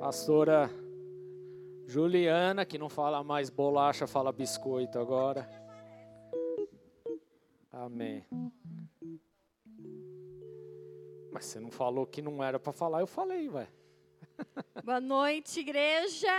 [0.00, 0.70] Pastora
[1.86, 5.46] Juliana, que não fala mais bolacha, fala biscoito agora.
[7.70, 8.24] Amém.
[11.30, 13.68] Mas você não falou que não era para falar, eu falei, vai.
[14.82, 16.32] Boa noite, igreja.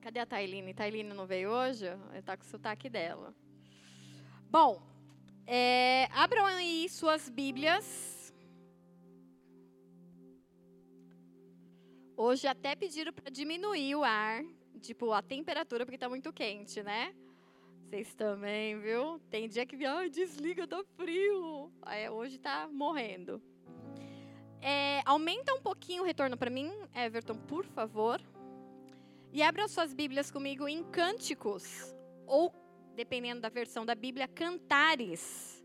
[0.00, 0.72] Cadê a Tailine?
[0.72, 1.86] Tailine não veio hoje?
[2.14, 3.34] Está com o sotaque dela.
[4.48, 4.80] Bom,
[5.48, 8.15] é, abram aí suas Bíblias.
[12.18, 14.42] Hoje até pediram para diminuir o ar,
[14.80, 17.14] tipo, a temperatura, porque está muito quente, né?
[17.84, 19.20] Vocês também, viu?
[19.30, 21.70] Tem dia que ah, desliga, tá frio.
[21.82, 23.40] Aí, hoje está morrendo.
[24.62, 28.18] É, aumenta um pouquinho o retorno para mim, Everton, por favor.
[29.30, 31.94] E abra suas Bíblias comigo em Cânticos,
[32.26, 32.50] ou,
[32.94, 35.62] dependendo da versão da Bíblia, Cantares.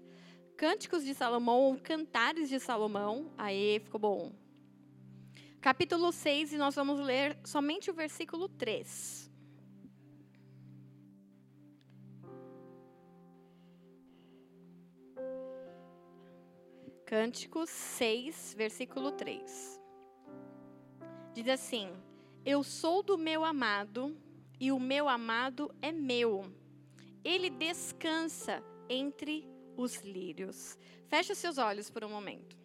[0.58, 3.32] Cânticos de Salomão ou Cantares de Salomão.
[3.38, 4.41] Aí, ficou bom.
[5.62, 9.30] Capítulo 6, e nós vamos ler somente o versículo 3.
[17.06, 19.80] Cânticos 6, versículo 3.
[21.36, 21.92] Diz assim:
[22.44, 24.18] Eu sou do meu amado,
[24.60, 26.52] e o meu amado é meu.
[27.24, 30.76] Ele descansa entre os lírios.
[31.08, 32.61] Feche seus olhos por um momento.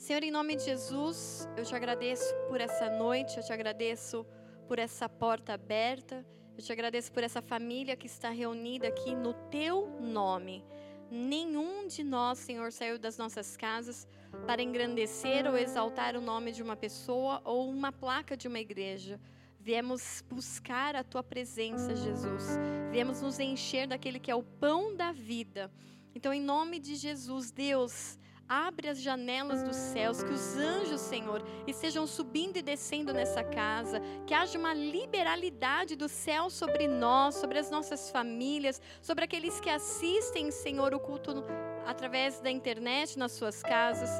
[0.00, 4.24] Senhor, em nome de Jesus, eu te agradeço por essa noite, eu te agradeço
[4.66, 6.24] por essa porta aberta,
[6.56, 10.64] eu te agradeço por essa família que está reunida aqui no teu nome.
[11.10, 14.08] Nenhum de nós, Senhor, saiu das nossas casas
[14.46, 19.20] para engrandecer ou exaltar o nome de uma pessoa ou uma placa de uma igreja.
[19.60, 22.46] Viemos buscar a tua presença, Jesus.
[22.90, 25.70] Viemos nos encher daquele que é o pão da vida.
[26.14, 28.18] Então, em nome de Jesus, Deus,
[28.52, 34.02] Abre as janelas dos céus, que os anjos, Senhor, estejam subindo e descendo nessa casa,
[34.26, 39.70] que haja uma liberalidade do céu sobre nós, sobre as nossas famílias, sobre aqueles que
[39.70, 41.44] assistem, Senhor, o culto
[41.86, 44.10] através da internet nas suas casas.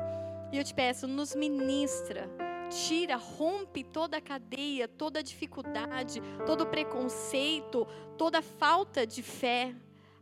[0.53, 2.31] E eu te peço, nos ministra,
[2.87, 7.85] tira, rompe toda a cadeia, toda a dificuldade, todo o preconceito,
[8.17, 9.75] toda a falta de fé.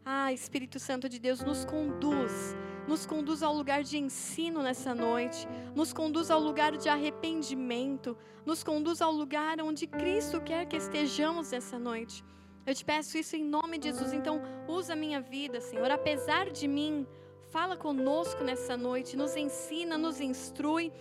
[0.02, 2.56] Ah, Espírito Santo de Deus, nos conduz
[2.88, 8.16] nos conduz ao lugar de ensino nessa noite, nos conduz ao lugar de arrependimento,
[8.46, 12.24] nos conduz ao lugar onde Cristo quer que estejamos nessa noite.
[12.66, 14.12] Eu te peço isso em nome de Jesus.
[14.12, 17.06] Então, usa a minha vida, Senhor, apesar de mim.
[17.50, 20.92] Fala conosco nessa noite, nos ensina, nos instrui,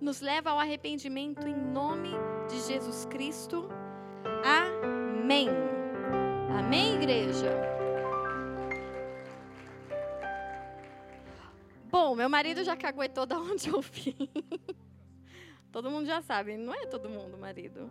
[0.00, 2.10] nos leva ao arrependimento em nome
[2.48, 3.68] de Jesus Cristo.
[4.44, 5.48] Amém.
[6.56, 7.75] Amém, igreja.
[11.98, 14.28] Bom, meu marido já caguetou da onde eu vim.
[15.72, 17.90] todo mundo já sabe, não é todo mundo, marido.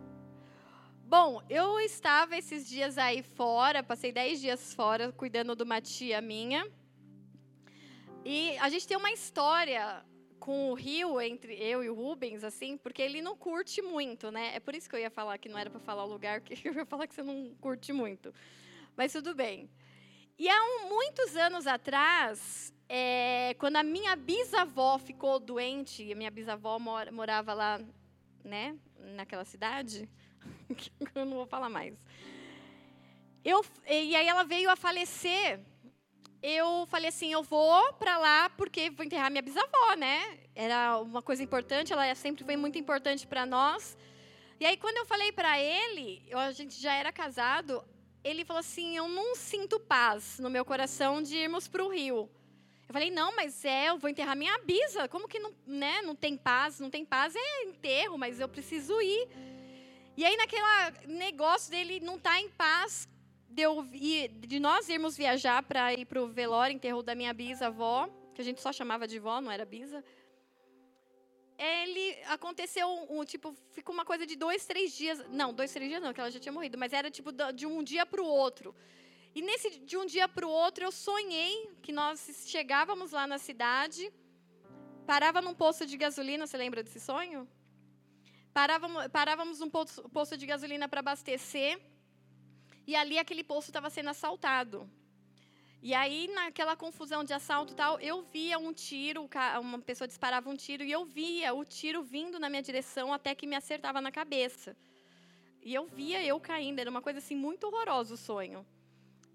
[1.04, 6.20] Bom, eu estava esses dias aí fora, passei 10 dias fora cuidando de uma tia
[6.20, 6.70] minha.
[8.24, 10.06] E a gente tem uma história
[10.38, 14.54] com o Rio, entre eu e o Rubens, assim, porque ele não curte muito, né?
[14.54, 16.54] É por isso que eu ia falar que não era para falar o lugar, porque
[16.68, 18.32] eu ia falar que você não curte muito.
[18.96, 19.68] Mas tudo bem.
[20.38, 26.30] E há um, muitos anos atrás, é, quando a minha bisavó ficou doente, a minha
[26.30, 27.80] bisavó mora, morava lá,
[28.44, 30.08] né, naquela cidade,
[30.76, 31.94] que eu não vou falar mais.
[33.44, 35.60] Eu, e aí ela veio a falecer.
[36.42, 40.38] Eu falei assim, eu vou para lá porque vou enterrar minha bisavó, né?
[40.54, 43.96] Era uma coisa importante, ela sempre foi muito importante para nós.
[44.60, 47.84] E aí quando eu falei para ele, eu, a gente já era casado,
[48.22, 52.30] ele falou assim, eu não sinto paz no meu coração de irmos para o Rio.
[52.88, 55.08] Eu falei, não, mas é, eu vou enterrar minha bisa.
[55.08, 56.78] Como que não, né, não tem paz?
[56.78, 59.28] Não tem paz é enterro, mas eu preciso ir.
[60.16, 60.62] E aí, naquele
[61.06, 63.08] negócio dele não estar tá em paz,
[63.48, 68.08] de, eu de nós irmos viajar para ir para o velório, enterro da minha bisavó,
[68.34, 70.04] que a gente só chamava de vó, não era bisa.
[71.58, 75.24] Ele aconteceu um, tipo, ficou uma coisa de dois, três dias.
[75.30, 77.82] Não, dois, três dias não, que ela já tinha morrido, mas era tipo de um
[77.82, 78.74] dia para o outro.
[79.36, 83.36] E nesse de um dia para o outro eu sonhei que nós chegávamos lá na
[83.36, 84.10] cidade,
[85.06, 87.46] parava num posto de gasolina, você lembra desse sonho?
[88.54, 91.78] Parávamos, parávamos num posto, posto de gasolina para abastecer,
[92.86, 94.90] e ali aquele posto estava sendo assaltado.
[95.82, 99.28] E aí, naquela confusão de assalto e tal, eu via um tiro,
[99.60, 103.34] uma pessoa disparava um tiro, e eu via o tiro vindo na minha direção até
[103.34, 104.74] que me acertava na cabeça.
[105.62, 108.66] E eu via eu caindo, era uma coisa assim muito horrorosa o sonho.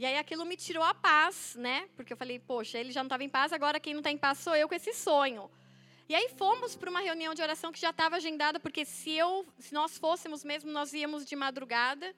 [0.01, 1.87] E aí aquilo me tirou a paz, né?
[1.95, 4.17] Porque eu falei, poxa, ele já não estava em paz, agora quem não está em
[4.17, 5.43] paz sou eu com esse sonho.
[6.09, 9.45] E aí fomos para uma reunião de oração que já estava agendada, porque se eu,
[9.59, 12.15] se nós fôssemos mesmo, nós íamos de madrugada.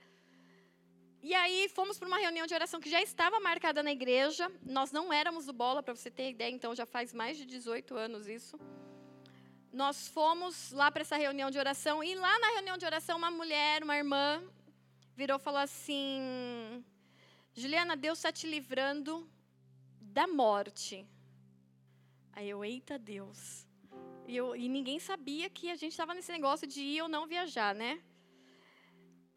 [1.22, 4.50] E aí fomos para uma reunião de oração que já estava marcada na igreja.
[4.66, 7.98] Nós não éramos do Bola, para você ter ideia, então já faz mais de 18
[7.98, 8.58] anos isso.
[9.74, 13.30] Nós fomos lá para essa reunião de oração e lá na reunião de oração uma
[13.30, 14.42] mulher, uma irmã,
[15.18, 16.82] virou e falou assim:
[17.56, 19.30] Juliana, Deus está te livrando
[20.02, 21.06] da morte.
[22.32, 23.68] Aí eu, eita Deus.
[24.28, 27.28] E, eu, e ninguém sabia que a gente estava nesse negócio de ir ou não
[27.28, 28.02] viajar, né?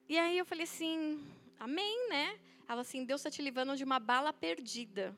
[0.09, 1.23] E aí eu falei assim,
[1.59, 2.39] amém, né?
[2.67, 5.17] Ela assim, Deus está te livrando de uma bala perdida.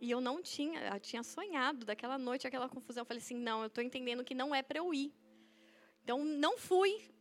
[0.00, 3.02] E eu não tinha, eu tinha sonhado daquela noite, aquela confusão.
[3.02, 5.12] Eu falei assim, não, eu estou entendendo que não é para eu ir.
[6.02, 7.13] Então, não fui.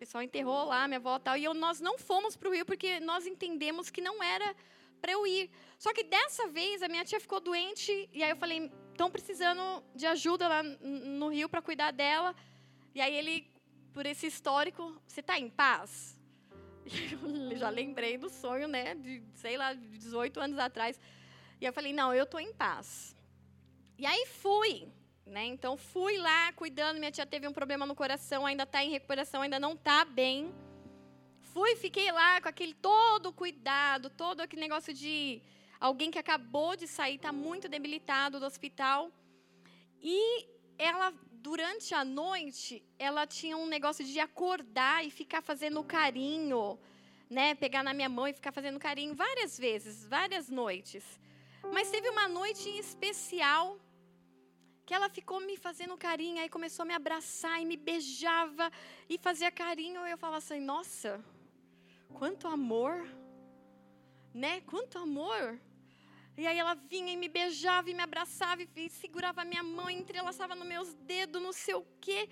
[0.00, 1.36] Pessoal enterrou lá, minha avó tal.
[1.36, 4.56] E eu, nós não fomos para o Rio porque nós entendemos que não era
[4.98, 5.50] para eu ir.
[5.78, 9.84] Só que dessa vez a minha tia ficou doente e aí eu falei, estão precisando
[9.94, 12.34] de ajuda lá no Rio para cuidar dela.
[12.94, 13.46] E aí ele,
[13.92, 16.18] por esse histórico, você está em paz?
[17.52, 20.98] Eu já lembrei do sonho, né, de, sei lá, 18 anos atrás.
[21.60, 23.14] E eu falei, não, eu estou em paz.
[23.98, 24.88] E aí fui,
[25.26, 25.44] né?
[25.46, 26.98] Então fui lá cuidando.
[26.98, 30.52] Minha tia teve um problema no coração, ainda está em recuperação, ainda não está bem.
[31.52, 35.42] Fui, fiquei lá com aquele todo cuidado, todo aquele negócio de
[35.80, 39.10] alguém que acabou de sair, está muito debilitado do hospital.
[40.02, 40.46] E
[40.78, 46.78] ela, durante a noite, ela tinha um negócio de acordar e ficar fazendo carinho,
[47.28, 47.54] né?
[47.54, 51.04] Pegar na minha mão e ficar fazendo carinho várias vezes, várias noites.
[51.72, 53.78] Mas teve uma noite em especial
[54.90, 58.72] que ela ficou me fazendo carinho, aí começou a me abraçar e me beijava
[59.08, 60.00] e fazia carinho.
[60.04, 61.24] Eu falava assim: nossa,
[62.12, 63.06] quanto amor,
[64.34, 64.62] né?
[64.62, 65.60] Quanto amor.
[66.36, 69.88] E aí ela vinha e me beijava e me abraçava e segurava a minha mão,
[69.88, 72.28] entrelaçava nos meus dedos, não sei o quê.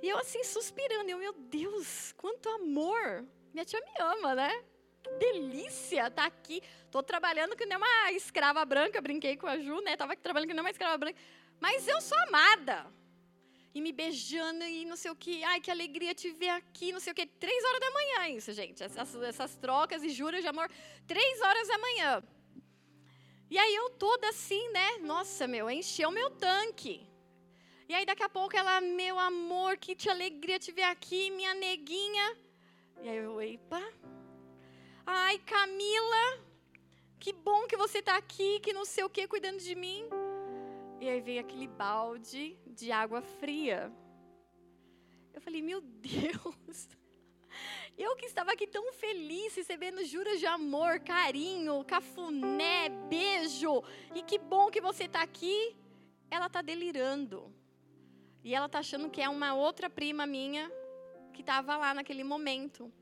[0.00, 3.26] E eu assim suspirando, eu, meu Deus, quanto amor.
[3.52, 4.64] Minha tia me ama, né?
[5.02, 6.62] Que delícia tá aqui.
[6.84, 9.94] Estou trabalhando que nem uma escrava branca, brinquei com a Ju, né?
[9.94, 11.18] Estava trabalhando que nem uma escrava branca.
[11.60, 12.86] Mas eu sou amada
[13.74, 15.44] e me beijando e não sei o que.
[15.44, 17.26] Ai, que alegria te ver aqui, não sei o que.
[17.26, 18.82] Três horas da manhã, isso, gente.
[18.82, 20.70] Essas, essas trocas e juras de amor.
[21.06, 22.22] Três horas da manhã.
[23.50, 24.98] E aí eu toda assim, né?
[24.98, 27.06] Nossa, meu, encheu meu tanque.
[27.88, 31.54] E aí daqui a pouco ela, meu amor, que te alegria te ver aqui, minha
[31.54, 32.36] neguinha.
[33.02, 33.82] E aí eu, epa.
[35.04, 36.24] Ai, Camila,
[37.18, 40.08] que bom que você está aqui, que não sei o que, cuidando de mim.
[41.00, 43.90] E aí veio aquele balde de água fria.
[45.32, 46.88] Eu falei, meu Deus.
[47.96, 53.82] Eu que estava aqui tão feliz, recebendo juras de amor, carinho, cafuné, beijo.
[54.14, 55.74] E que bom que você está aqui.
[56.30, 57.50] Ela está delirando.
[58.44, 60.70] E ela está achando que é uma outra prima minha
[61.32, 62.92] que estava lá naquele momento.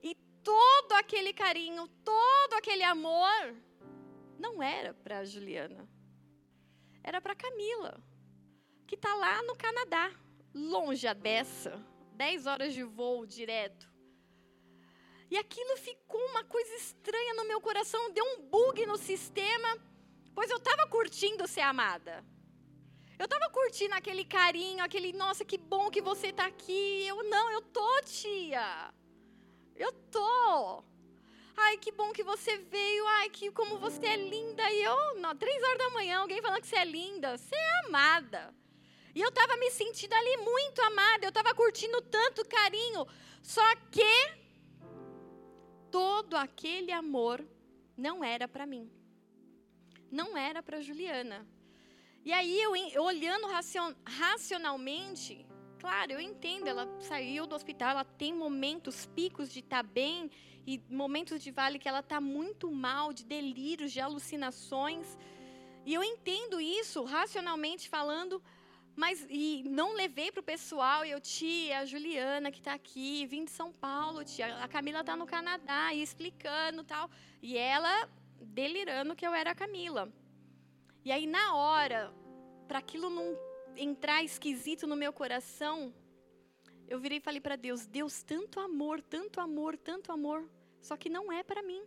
[0.00, 0.14] E
[0.44, 3.52] todo aquele carinho, todo aquele amor,
[4.38, 5.95] não era para a Juliana
[7.06, 8.02] era para Camila,
[8.84, 10.10] que está lá no Canadá,
[10.52, 11.80] longe a dessa,
[12.14, 13.88] 10 horas de voo direto.
[15.30, 19.78] E aquilo ficou uma coisa estranha no meu coração, deu um bug no sistema,
[20.34, 22.24] pois eu estava curtindo ser amada.
[23.16, 27.06] Eu estava curtindo aquele carinho, aquele, nossa, que bom que você está aqui.
[27.06, 28.92] Eu, não, eu tô, tia.
[29.76, 30.84] Eu tô.
[31.56, 33.06] Ai, que bom que você veio.
[33.08, 34.70] Ai, que como você é linda.
[34.70, 37.36] E eu, não, três horas da manhã, alguém falando que você é linda.
[37.36, 38.54] Você é amada.
[39.14, 41.24] E eu estava me sentindo ali muito amada.
[41.24, 43.06] Eu estava curtindo tanto carinho.
[43.42, 44.46] Só que
[45.90, 47.42] todo aquele amor
[47.96, 48.90] não era para mim.
[50.10, 51.46] Não era para Juliana.
[52.24, 52.72] E aí eu,
[53.02, 53.46] olhando
[54.04, 55.46] racionalmente,
[55.78, 60.30] claro, eu entendo, ela saiu do hospital, ela tem momentos, picos de estar tá bem
[60.66, 65.16] e momentos de vale que ela está muito mal, de delírios, de alucinações.
[65.84, 68.42] E eu entendo isso racionalmente falando,
[68.96, 71.04] mas e não levei para o pessoal.
[71.04, 75.00] E eu, tia, a Juliana que está aqui, vim de São Paulo, tia, a Camila
[75.00, 77.08] está no Canadá, e explicando tal.
[77.40, 80.12] E ela delirando que eu era a Camila.
[81.04, 82.12] E aí, na hora,
[82.66, 83.38] para aquilo não
[83.76, 85.94] entrar esquisito no meu coração,
[86.88, 90.48] eu virei e falei para Deus: Deus, tanto amor, tanto amor, tanto amor.
[90.80, 91.82] Só que não é para mim.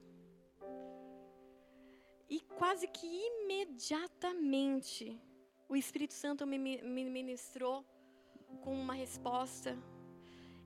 [2.30, 5.20] E quase que imediatamente
[5.68, 7.84] o Espírito Santo me, ministrou
[8.62, 9.76] com uma resposta.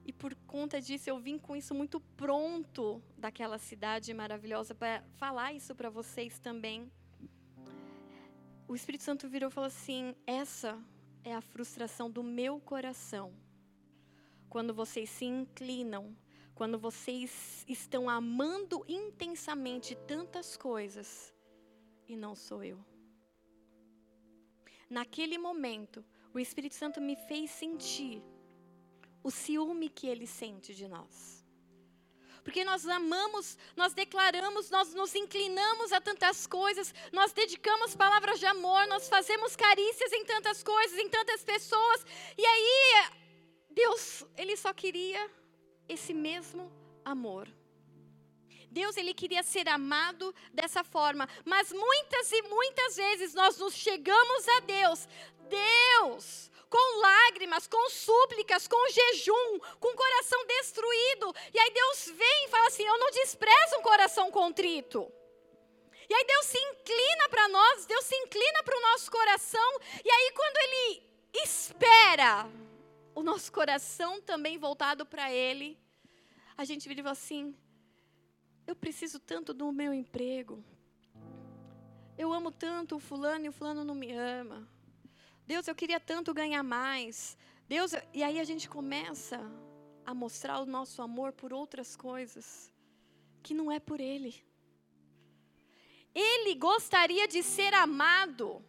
[0.04, 5.54] E por conta disso eu vim com isso muito pronto daquela cidade maravilhosa para falar
[5.54, 6.92] isso para vocês também.
[8.68, 10.78] O Espírito Santo virou e falou assim: essa
[11.22, 13.32] é a frustração do meu coração.
[14.54, 16.16] Quando vocês se inclinam,
[16.54, 21.34] quando vocês estão amando intensamente tantas coisas
[22.06, 22.78] e não sou eu.
[24.88, 28.22] Naquele momento, o Espírito Santo me fez sentir
[29.24, 31.44] o ciúme que ele sente de nós.
[32.44, 38.46] Porque nós amamos, nós declaramos, nós nos inclinamos a tantas coisas, nós dedicamos palavras de
[38.46, 42.06] amor, nós fazemos carícias em tantas coisas, em tantas pessoas.
[42.38, 43.23] E aí,
[43.74, 45.30] Deus, Ele só queria
[45.88, 46.72] esse mesmo
[47.04, 47.48] amor.
[48.70, 54.48] Deus ele queria ser amado dessa forma, mas muitas e muitas vezes nós nos chegamos
[54.48, 55.08] a Deus,
[55.48, 61.32] Deus, com lágrimas, com súplicas, com jejum, com coração destruído.
[61.52, 65.08] E aí Deus vem e fala assim: Eu não desprezo um coração contrito.
[66.08, 69.80] E aí Deus se inclina para nós, Deus se inclina para o nosso coração.
[70.04, 71.02] E aí quando Ele
[71.44, 72.50] espera
[73.14, 75.78] o nosso coração também voltado para Ele,
[76.56, 77.54] a gente vira assim:
[78.66, 80.64] Eu preciso tanto do meu emprego.
[82.16, 84.68] Eu amo tanto o fulano e o fulano não me ama.
[85.46, 87.36] Deus, eu queria tanto ganhar mais.
[87.68, 89.40] Deus, e aí a gente começa
[90.06, 92.72] a mostrar o nosso amor por outras coisas
[93.42, 94.44] que não é por ele.
[96.14, 98.64] Ele gostaria de ser amado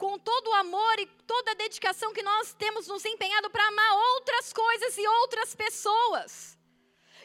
[0.00, 3.92] com todo o amor e toda a dedicação que nós temos nos empenhado para amar
[4.14, 6.58] outras coisas e outras pessoas.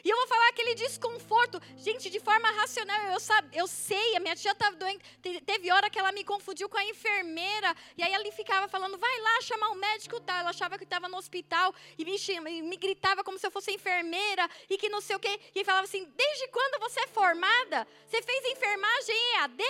[0.04, 1.60] E eu vou falar aquele desconforto.
[1.78, 5.02] Gente, de forma racional, eu, sabe, eu sei, a minha tia estava doente.
[5.44, 7.74] Teve hora que ela me confundiu com a enfermeira.
[7.96, 10.36] E aí ela ficava falando, vai lá chamar o um médico tal.
[10.36, 14.48] Ela achava que estava no hospital e me, me gritava como se eu fosse enfermeira
[14.68, 15.40] e que não sei o quê.
[15.54, 17.88] E falava assim: desde quando você é formada?
[18.06, 19.64] Você fez enfermagem em EAD?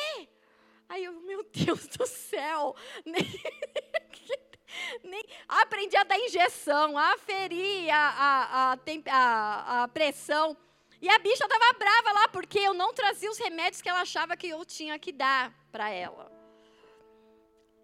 [0.89, 2.75] Aí eu, meu Deus do céu.
[5.03, 8.79] Nem, aprendi a dar injeção, a aferir a, a, a,
[9.11, 10.57] a, a pressão.
[11.01, 14.37] E a bicha estava brava lá, porque eu não trazia os remédios que ela achava
[14.37, 16.33] que eu tinha que dar para ela.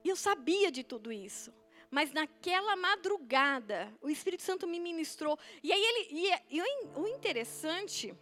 [0.05, 1.53] E eu sabia de tudo isso.
[1.91, 5.39] Mas naquela madrugada, o Espírito Santo me ministrou.
[5.63, 6.09] E aí ele.
[6.11, 6.63] E, e
[6.97, 8.15] o interessante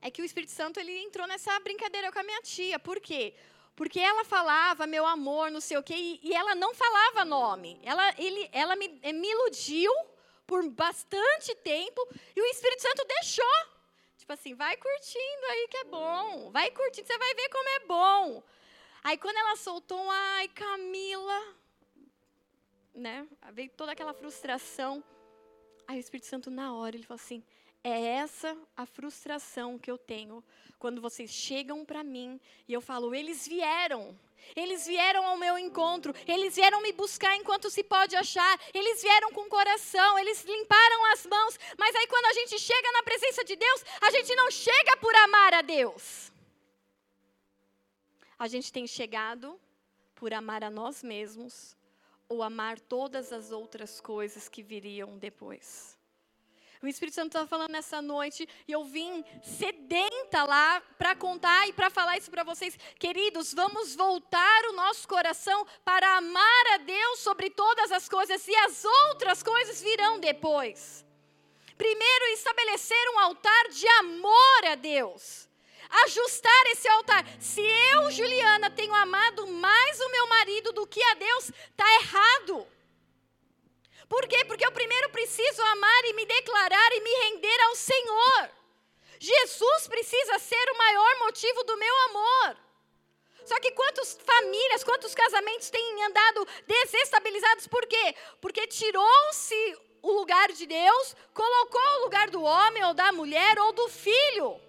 [0.00, 2.78] é que o Espírito Santo ele entrou nessa brincadeira com a minha tia.
[2.78, 3.34] Por quê?
[3.34, 3.55] Porque
[3.98, 7.78] ela falava, meu amor, não sei o quê, e, ela não falava nome.
[7.82, 9.92] Ela, ele, ela me, eh, me iludiu
[10.46, 13.76] por bastante tempo e o Espírito Santo deixou.
[14.16, 16.50] Tipo assim, vai curtindo aí que é bom.
[16.50, 18.42] Vai curtindo, você vai ver como é bom.
[19.04, 21.54] Aí quando ela soltou, ai, Camila,
[22.94, 23.26] né?
[23.52, 25.04] Veio toda aquela frustração.
[25.86, 27.44] Aí o Espírito Santo, na hora, ele falou assim:
[27.88, 30.42] é essa a frustração que eu tenho
[30.76, 34.18] quando vocês chegam para mim e eu falo, eles vieram.
[34.54, 39.32] Eles vieram ao meu encontro, eles vieram me buscar enquanto se pode achar, eles vieram
[39.32, 43.56] com coração, eles limparam as mãos, mas aí quando a gente chega na presença de
[43.56, 46.30] Deus, a gente não chega por amar a Deus.
[48.38, 49.60] A gente tem chegado
[50.14, 51.76] por amar a nós mesmos
[52.28, 55.95] ou amar todas as outras coisas que viriam depois.
[56.82, 61.72] O Espírito Santo estava falando nessa noite e eu vim sedenta lá para contar e
[61.72, 62.78] para falar isso para vocês.
[62.98, 68.54] Queridos, vamos voltar o nosso coração para amar a Deus sobre todas as coisas e
[68.56, 71.04] as outras coisas virão depois.
[71.76, 75.48] Primeiro, estabelecer um altar de amor a Deus.
[76.04, 77.24] Ajustar esse altar.
[77.38, 82.66] Se eu, Juliana, tenho amado mais o meu marido do que a Deus, está errado.
[84.08, 84.44] Por quê?
[84.44, 88.50] Porque eu primeiro preciso amar e me declarar e me render ao Senhor.
[89.18, 92.56] Jesus precisa ser o maior motivo do meu amor.
[93.44, 97.66] Só que quantas famílias, quantos casamentos têm andado desestabilizados?
[97.68, 98.14] Por quê?
[98.40, 103.72] Porque tirou-se o lugar de Deus, colocou o lugar do homem ou da mulher ou
[103.72, 104.60] do filho.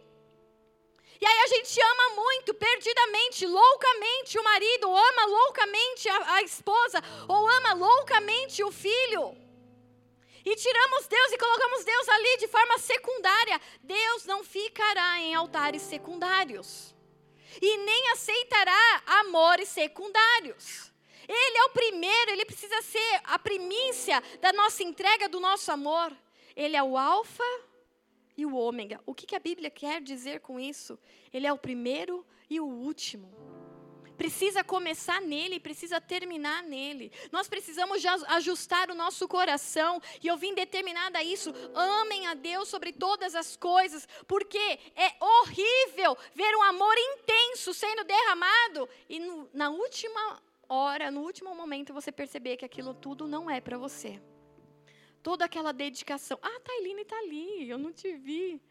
[1.19, 6.41] E aí a gente ama muito, perdidamente, loucamente o marido, ou ama loucamente a, a
[6.43, 9.35] esposa, ou ama loucamente o filho.
[10.45, 13.59] E tiramos Deus e colocamos Deus ali de forma secundária.
[13.81, 16.95] Deus não ficará em altares secundários.
[17.61, 20.91] E nem aceitará amores secundários.
[21.27, 26.15] Ele é o primeiro, ele precisa ser a primícia da nossa entrega, do nosso amor.
[26.55, 27.43] Ele é o Alfa
[28.37, 29.01] e o ômega.
[29.05, 30.97] O que, a Bíblia quer dizer com isso?
[31.33, 33.29] Ele é o primeiro e o último.
[34.15, 37.11] Precisa começar nele, precisa terminar nele.
[37.31, 40.01] Nós precisamos ajustar o nosso coração.
[40.23, 41.53] E eu vim determinada a isso.
[41.73, 44.07] Amem a Deus sobre todas as coisas.
[44.27, 51.21] Porque é horrível ver um amor intenso sendo derramado e no, na última hora, no
[51.21, 54.19] último momento, você perceber que aquilo tudo não é para você.
[55.23, 56.39] Toda aquela dedicação.
[56.41, 58.61] Ah, Tailine está ali, eu não te vi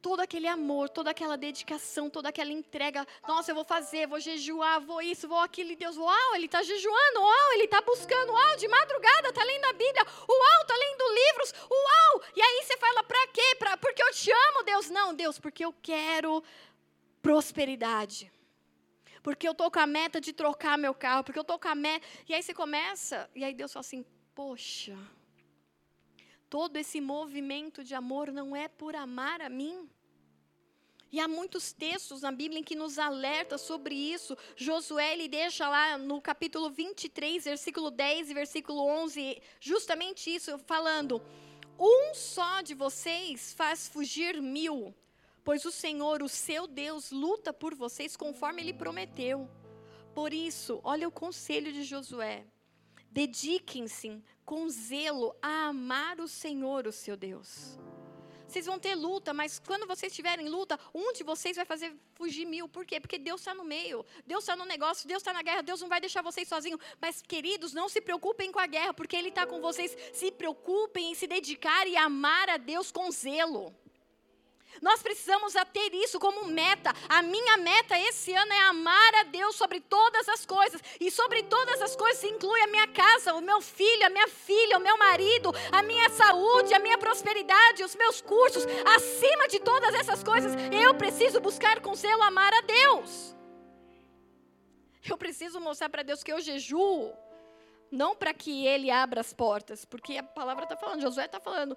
[0.00, 3.06] todo aquele amor, toda aquela dedicação, toda aquela entrega.
[3.26, 5.76] Nossa, eu vou fazer, vou jejuar, vou isso, vou aquilo.
[5.76, 9.72] Deus, uau, ele está jejuando, uau, ele está buscando, uau, de madrugada está lendo a
[9.72, 12.22] Bíblia, uau, está lendo livros, uau.
[12.34, 13.56] E aí você fala, para quê?
[13.58, 14.90] Pra, porque eu te amo, Deus.
[14.90, 16.42] Não, Deus, porque eu quero
[17.22, 18.32] prosperidade.
[19.22, 21.74] Porque eu estou com a meta de trocar meu carro, porque eu estou com a
[21.74, 22.06] meta.
[22.26, 24.04] E aí você começa, e aí Deus fala assim,
[24.34, 24.96] poxa
[26.50, 29.88] todo esse movimento de amor não é por amar a mim?
[31.12, 34.36] E há muitos textos na Bíblia em que nos alerta sobre isso.
[34.56, 41.22] Josué ele deixa lá no capítulo 23, versículo 10 e versículo 11, justamente isso, falando:
[41.78, 44.94] Um só de vocês faz fugir mil,
[45.44, 49.48] pois o Senhor, o seu Deus, luta por vocês conforme ele prometeu.
[50.14, 52.44] Por isso, olha o conselho de Josué:
[53.10, 57.78] dediquem-se com zelo a amar o Senhor, o seu Deus.
[58.48, 62.44] Vocês vão ter luta, mas quando vocês estiverem luta, um de vocês vai fazer fugir
[62.44, 62.68] mil.
[62.68, 62.98] Por quê?
[62.98, 65.88] Porque Deus está no meio, Deus está no negócio, Deus está na guerra, Deus não
[65.88, 66.80] vai deixar vocês sozinhos.
[67.00, 69.96] Mas, queridos, não se preocupem com a guerra, porque Ele está com vocês.
[70.12, 73.72] Se preocupem em se dedicar e amar a Deus com zelo.
[74.80, 76.92] Nós precisamos ter isso como meta.
[77.08, 80.80] A minha meta esse ano é amar a Deus sobre todas as coisas.
[80.98, 84.78] E sobre todas as coisas inclui a minha casa, o meu filho, a minha filha,
[84.78, 88.64] o meu marido, a minha saúde, a minha prosperidade, os meus cursos.
[88.96, 93.36] Acima de todas essas coisas, eu preciso buscar com zelo amar a Deus.
[95.08, 97.12] Eu preciso mostrar para Deus que eu jejuo.
[97.90, 101.76] Não para que Ele abra as portas, porque a palavra está falando, Josué está falando,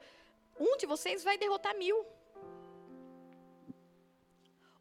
[0.59, 2.05] um de vocês vai derrotar mil.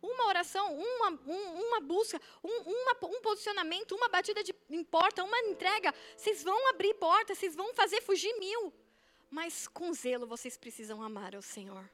[0.03, 5.23] Uma oração, uma, um, uma busca, um, uma, um posicionamento, uma batida de em porta,
[5.23, 5.95] uma entrega.
[6.17, 8.73] Vocês vão abrir portas, vocês vão fazer fugir mil.
[9.31, 11.89] Mas com zelo vocês precisam amar ao Senhor.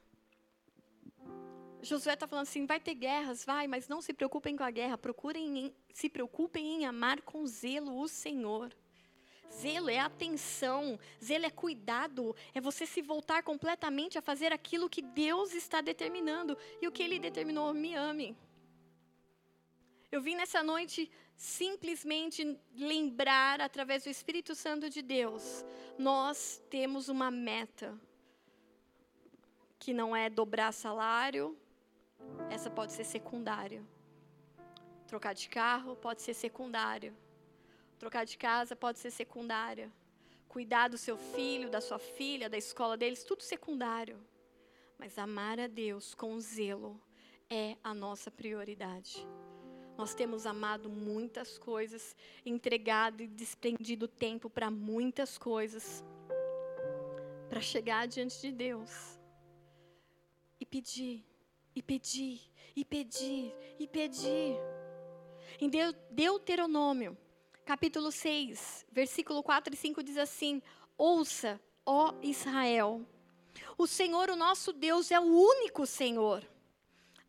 [1.81, 4.97] Josué está falando assim: vai ter guerras, vai, mas não se preocupem com a guerra,
[4.97, 8.75] procurem em, se preocupem em amar com zelo o Senhor.
[9.51, 15.01] Zelo é atenção, zelo é cuidado, é você se voltar completamente a fazer aquilo que
[15.01, 16.57] Deus está determinando.
[16.81, 18.37] E o que Ele determinou, me ame.
[20.11, 25.65] Eu vim nessa noite simplesmente lembrar, através do Espírito Santo de Deus,
[25.97, 27.99] nós temos uma meta,
[29.77, 31.57] que não é dobrar salário,
[32.49, 33.87] essa pode ser secundário.
[35.07, 37.15] Trocar de carro pode ser secundário
[37.99, 39.91] Trocar de casa pode ser secundária.
[40.47, 44.17] Cuidar do seu filho, da sua filha, da escola deles, tudo secundário.
[44.97, 46.99] Mas amar a Deus com zelo
[47.49, 49.27] é a nossa prioridade.
[49.97, 56.01] Nós temos amado muitas coisas, entregado e desprendido tempo para muitas coisas,
[57.49, 59.19] para chegar diante de Deus
[60.57, 61.25] e pedir,
[61.75, 64.55] e pedir, e pedir, e pedir.
[65.59, 65.69] Em
[66.09, 67.17] Deuteronômio
[67.69, 70.59] capítulo 6, versículo 4 e 5 diz assim:
[70.97, 73.05] Ouça, ó Israel,
[73.77, 76.43] o Senhor, o nosso Deus, é o único Senhor.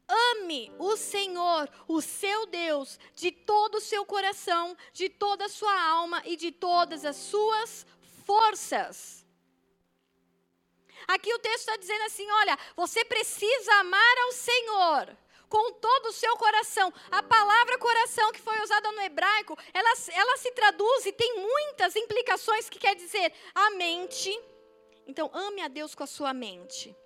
[0.09, 5.79] Ame o Senhor, o seu Deus, de todo o seu coração, de toda a sua
[5.91, 7.87] alma e de todas as suas
[8.25, 9.27] forças.
[11.07, 15.19] Aqui o texto está dizendo assim: olha, você precisa amar ao Senhor
[15.51, 16.91] com todo o seu coração.
[17.11, 21.97] A palavra coração que foi usada no hebraico, ela, ela se traduz e tem muitas
[21.97, 24.31] implicações que quer dizer a mente.
[25.07, 26.97] Então, ame a Deus com a sua mente.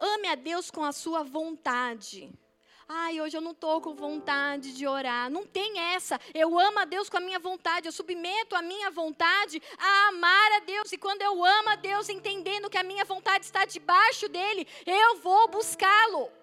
[0.00, 2.32] Ame a Deus com a sua vontade.
[2.88, 5.30] Ai, hoje eu não estou com vontade de orar.
[5.30, 6.18] Não tem essa.
[6.32, 7.86] Eu amo a Deus com a minha vontade.
[7.86, 10.90] Eu submeto a minha vontade a amar a Deus.
[10.92, 15.16] E quando eu amo a Deus, entendendo que a minha vontade está debaixo dele, eu
[15.18, 16.39] vou buscá-lo.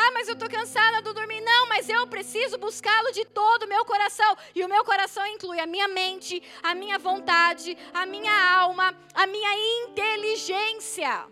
[0.00, 1.40] Ah, mas eu estou cansada do dormir.
[1.40, 4.36] Não, mas eu preciso buscá-lo de todo o meu coração.
[4.54, 9.26] E o meu coração inclui a minha mente, a minha vontade, a minha alma, a
[9.26, 11.26] minha inteligência.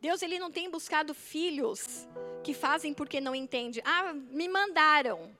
[0.00, 2.08] Deus ele não tem buscado filhos
[2.42, 3.82] que fazem porque não entendem.
[3.84, 5.36] Ah, me mandaram.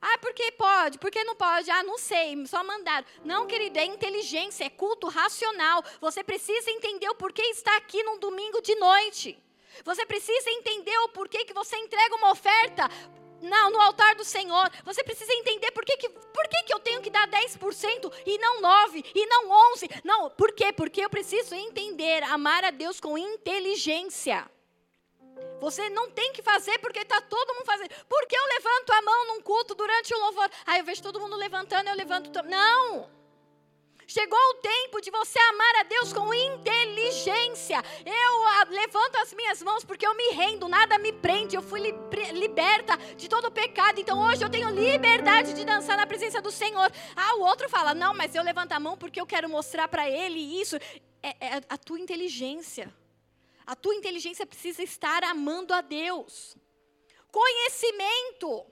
[0.00, 0.98] Ah, porque pode?
[0.98, 1.70] Por que não pode?
[1.70, 3.06] Ah, não sei, só mandaram.
[3.22, 5.84] Não, querido, é inteligência, é culto racional.
[6.00, 9.38] Você precisa entender o porquê está aqui num domingo de noite.
[9.84, 12.88] Você precisa entender o porquê que você entrega uma oferta
[13.42, 14.70] não, no altar do Senhor.
[14.84, 18.38] Você precisa entender por que, que, por que, que eu tenho que dar 10% e
[18.38, 20.00] não 9% e não 11%.
[20.04, 20.72] Não, por quê?
[20.72, 24.48] Porque eu preciso entender, amar a Deus com inteligência.
[25.60, 27.90] Você não tem que fazer porque está todo mundo fazendo.
[28.08, 30.50] Porque eu levanto a mão num culto durante o louvor.
[30.66, 32.42] Aí eu vejo todo mundo levantando, eu levanto.
[32.42, 33.19] Não!
[34.10, 37.80] Chegou o tempo de você amar a Deus com inteligência.
[38.04, 41.54] Eu ah, levanto as minhas mãos porque eu me rendo, nada me prende.
[41.54, 41.80] Eu fui
[42.32, 44.00] liberta de todo o pecado.
[44.00, 46.90] Então hoje eu tenho liberdade de dançar na presença do Senhor.
[47.14, 50.10] Ah, o outro fala: Não, mas eu levanto a mão porque eu quero mostrar para
[50.10, 50.74] ele isso.
[51.22, 52.92] É, é a tua inteligência.
[53.64, 56.56] A tua inteligência precisa estar amando a Deus.
[57.30, 58.66] Conhecimento.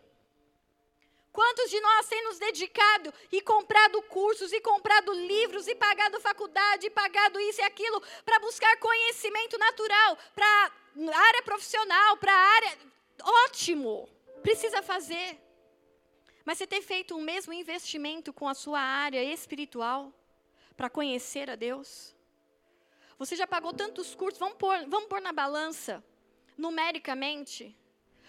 [1.38, 6.88] Quantos de nós têm nos dedicado e comprado cursos, e comprado livros, e pagado faculdade,
[6.88, 10.72] e pagado isso e aquilo, para buscar conhecimento natural, para
[11.28, 12.76] área profissional, para área.
[13.22, 14.08] Ótimo!
[14.42, 15.38] Precisa fazer.
[16.44, 20.12] Mas você tem feito o mesmo investimento com a sua área espiritual
[20.76, 22.16] para conhecer a Deus?
[23.16, 26.02] Você já pagou tantos cursos, vamos pôr, vamos pôr na balança,
[26.56, 27.76] numericamente.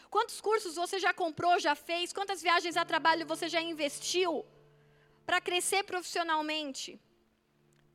[0.09, 2.11] Quantos cursos você já comprou, já fez?
[2.11, 4.45] Quantas viagens a trabalho você já investiu
[5.25, 6.99] para crescer profissionalmente?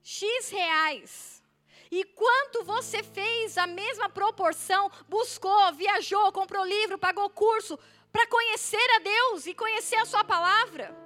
[0.03, 1.43] X reais.
[1.91, 7.79] E quanto você fez a mesma proporção, buscou, viajou, comprou livro, pagou curso
[8.13, 10.97] para conhecer a Deus e conhecer a sua palavra?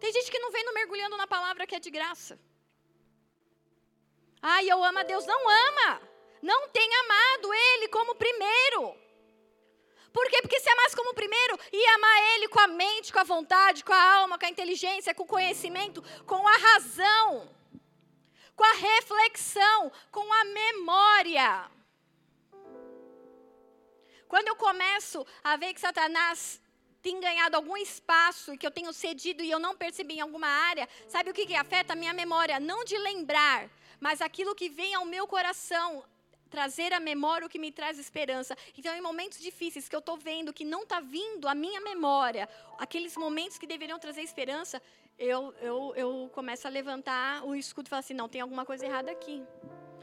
[0.00, 2.38] Tem gente que não vem no mergulhando na palavra que é de graça.
[4.42, 5.24] Ai, eu amo a Deus.
[5.26, 6.00] Não ama.
[6.42, 9.05] Não tem amado Ele como primeiro.
[10.16, 10.38] Por quê?
[10.40, 13.92] Porque se amasse como primeiro, ia amar Ele com a mente, com a vontade, com
[13.92, 17.46] a alma, com a inteligência, com o conhecimento, com a razão,
[18.58, 21.70] com a reflexão, com a memória.
[24.26, 26.62] Quando eu começo a ver que Satanás
[27.02, 30.48] tem ganhado algum espaço e que eu tenho cedido e eu não percebi em alguma
[30.48, 32.58] área, sabe o que, que afeta a minha memória?
[32.58, 33.68] Não de lembrar,
[34.00, 36.02] mas aquilo que vem ao meu coração,
[36.50, 38.56] trazer à memória o que me traz esperança.
[38.76, 42.48] Então, em momentos difíceis que eu estou vendo que não está vindo à minha memória,
[42.78, 44.80] aqueles momentos que deveriam trazer esperança,
[45.18, 48.84] eu, eu, eu começo a levantar o escudo e falar assim: não, tem alguma coisa
[48.84, 49.42] errada aqui.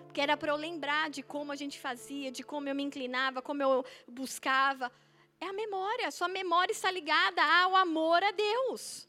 [0.05, 3.41] Porque era para eu lembrar de como a gente fazia, de como eu me inclinava,
[3.41, 4.91] como eu buscava.
[5.39, 9.07] É a memória, sua memória está ligada ao amor a Deus.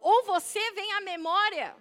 [0.00, 1.74] Ou você vem à memória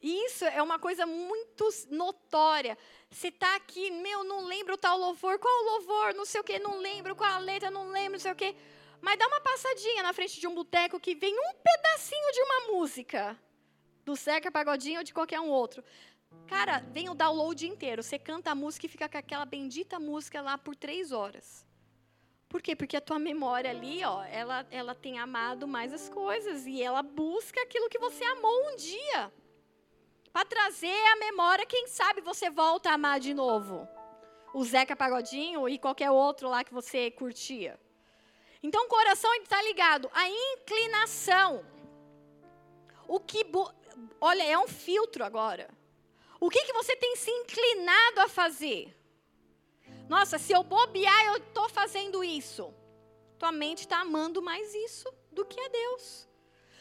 [0.00, 2.78] isso é uma coisa muito notória.
[3.10, 6.78] Você está aqui, meu, não lembro tal louvor, qual louvor, não sei o que, não
[6.78, 8.54] lembro qual a letra, não lembro, não sei o que.
[9.00, 12.72] Mas dá uma passadinha na frente de um boteco que vem um pedacinho de uma
[12.72, 13.38] música,
[14.04, 15.82] do Zeca Pagodinho ou de qualquer um outro.
[16.46, 18.02] Cara, vem o download inteiro.
[18.02, 21.66] Você canta a música e fica com aquela bendita música lá por três horas.
[22.48, 22.74] Por quê?
[22.74, 27.02] Porque a tua memória ali, ó, ela, ela tem amado mais as coisas e ela
[27.02, 29.32] busca aquilo que você amou um dia
[30.38, 33.88] para trazer a memória, quem sabe você volta a amar de novo.
[34.54, 37.76] O Zeca Pagodinho e qualquer outro lá que você curtia.
[38.62, 41.66] Então o coração está ligado à inclinação.
[43.08, 43.44] O que
[44.20, 45.68] olha, é um filtro agora.
[46.38, 48.96] O que, que você tem se inclinado a fazer?
[50.08, 52.72] Nossa, se eu bobear, eu estou fazendo isso.
[53.40, 56.27] Tua mente está amando mais isso do que a Deus.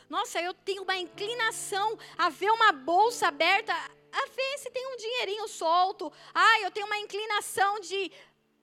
[0.10, 4.98] Nossa, eu tenho uma inclinação a ver uma bolsa aberta, a ver se tem um
[4.98, 6.12] dinheirinho solto.
[6.34, 8.12] Ah, eu tenho uma inclinação de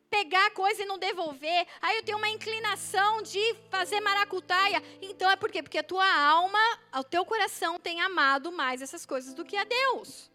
[0.08, 1.66] pegar coisa e não devolver.
[1.82, 4.82] Aí eu tenho uma inclinação de fazer maracutaia.
[5.02, 5.62] Então é por quê?
[5.62, 6.58] Porque a tua alma,
[6.98, 10.30] o teu coração tem amado mais essas coisas do que a Deus.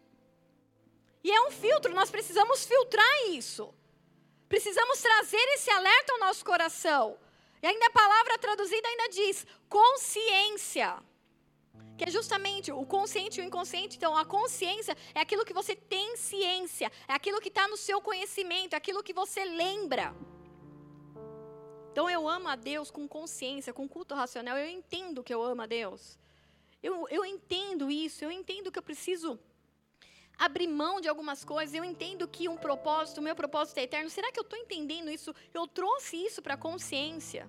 [1.24, 3.74] E é um filtro, nós precisamos filtrar isso.
[4.48, 7.18] Precisamos trazer esse alerta ao nosso coração.
[7.62, 10.98] E ainda a palavra traduzida ainda diz consciência.
[11.96, 13.96] Que é justamente o consciente e o inconsciente.
[13.96, 18.00] Então, a consciência é aquilo que você tem ciência, é aquilo que está no seu
[18.00, 20.14] conhecimento, é aquilo que você lembra.
[21.92, 24.56] Então, eu amo a Deus com consciência, com culto racional.
[24.56, 26.18] Eu entendo que eu amo a Deus.
[26.82, 29.38] Eu, eu entendo isso, eu entendo que eu preciso
[30.40, 34.08] abrir mão de algumas coisas, eu entendo que um propósito, o meu propósito é eterno.
[34.08, 35.34] Será que eu estou entendendo isso?
[35.52, 37.46] Eu trouxe isso para a consciência.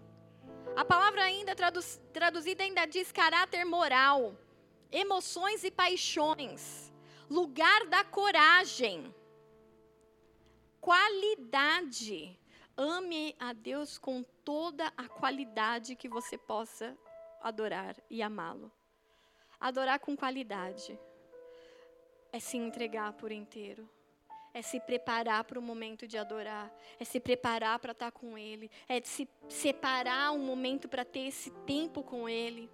[0.76, 4.38] A palavra ainda traduz, traduzida ainda diz caráter moral,
[4.92, 6.92] emoções e paixões,
[7.30, 9.16] lugar da coragem,
[10.82, 12.38] qualidade.
[12.76, 16.98] Ame a Deus com toda a qualidade que você possa
[17.42, 18.70] adorar e amá-lo.
[19.60, 21.00] Adorar com qualidade
[22.32, 23.90] é se entregar por inteiro.
[24.54, 26.74] É se preparar para o momento de adorar.
[27.00, 28.70] É se preparar para estar com Ele.
[28.88, 32.70] É se separar um momento para ter esse tempo com Ele.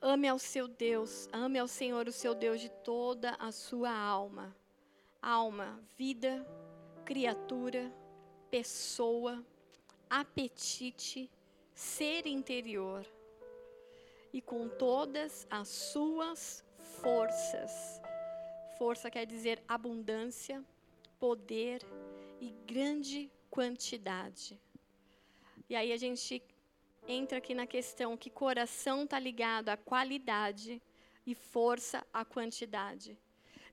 [0.00, 1.28] Ame ao seu Deus.
[1.32, 4.56] Ame ao Senhor, o seu Deus, de toda a sua alma.
[5.20, 6.46] Alma, vida,
[7.04, 7.92] criatura,
[8.50, 9.44] pessoa,
[10.08, 11.30] apetite,
[11.74, 13.06] ser interior
[14.32, 16.64] e com todas as suas
[17.02, 18.00] forças.
[18.78, 20.64] Força quer dizer abundância,
[21.18, 21.84] poder
[22.40, 24.58] e grande quantidade.
[25.68, 26.42] E aí a gente
[27.06, 30.80] entra aqui na questão que coração está ligado à qualidade
[31.26, 33.18] e força à quantidade.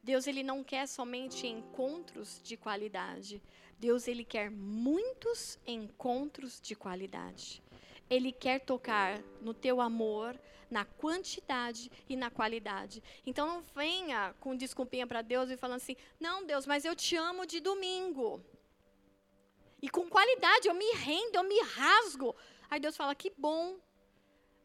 [0.01, 3.41] Deus ele não quer somente encontros de qualidade.
[3.77, 7.61] Deus ele quer muitos encontros de qualidade.
[8.09, 13.03] Ele quer tocar no teu amor, na quantidade e na qualidade.
[13.25, 17.15] Então não venha com desculpinha para Deus e falando assim: "Não, Deus, mas eu te
[17.15, 18.43] amo de domingo".
[19.81, 22.35] E com qualidade, eu me rendo, eu me rasgo.
[22.69, 23.77] Aí Deus fala: "Que bom".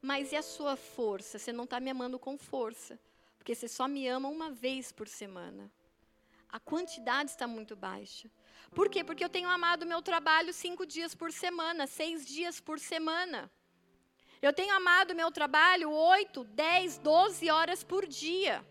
[0.00, 1.38] Mas e a sua força?
[1.38, 2.98] Você não está me amando com força,
[3.38, 5.72] porque você só me ama uma vez por semana.
[6.54, 8.30] A quantidade está muito baixa.
[8.72, 9.02] Por quê?
[9.02, 13.50] Porque eu tenho amado meu trabalho cinco dias por semana, seis dias por semana.
[14.40, 18.64] Eu tenho amado meu trabalho oito, dez, doze horas por dia.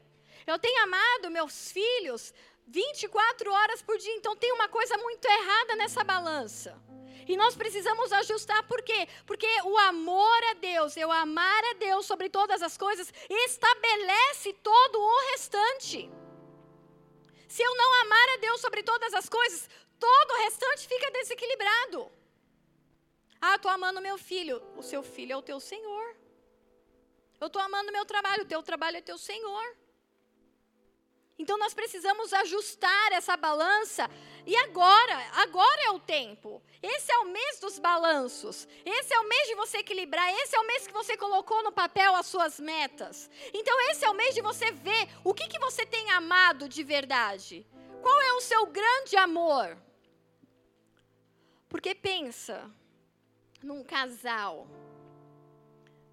[0.47, 2.33] Eu tenho amado meus filhos
[2.67, 4.15] 24 horas por dia.
[4.15, 6.81] Então tem uma coisa muito errada nessa balança.
[7.27, 9.09] E nós precisamos ajustar, por quê?
[9.25, 14.97] Porque o amor a Deus, eu amar a Deus sobre todas as coisas, estabelece todo
[15.01, 16.09] o restante.
[17.53, 22.11] Se eu não amar a Deus sobre todas as coisas, todo o restante fica desequilibrado.
[23.39, 24.55] Ah, estou amando meu filho.
[24.75, 26.05] O seu filho é o teu Senhor.
[27.39, 28.41] Eu estou amando meu trabalho.
[28.41, 29.65] O teu trabalho é teu Senhor.
[31.37, 34.09] Então nós precisamos ajustar essa balança.
[34.45, 36.61] E agora, agora é o tempo.
[36.81, 38.67] Esse é o mês dos balanços.
[38.85, 40.29] Esse é o mês de você equilibrar.
[40.41, 43.29] Esse é o mês que você colocou no papel as suas metas.
[43.53, 46.83] Então esse é o mês de você ver o que, que você tem amado de
[46.83, 47.65] verdade.
[48.01, 49.77] Qual é o seu grande amor?
[51.69, 52.69] Porque pensa,
[53.63, 54.67] num casal.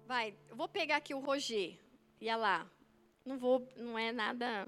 [0.07, 1.77] Vai, vou pegar aqui o Roger.
[2.21, 2.67] Ia lá.
[3.25, 4.67] Não vou, não é nada.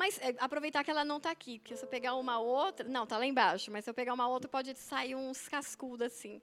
[0.00, 3.04] Mas é, aproveitar que ela não está aqui, porque se eu pegar uma outra, não,
[3.04, 6.40] está lá embaixo, mas se eu pegar uma outra pode sair uns cascudos assim.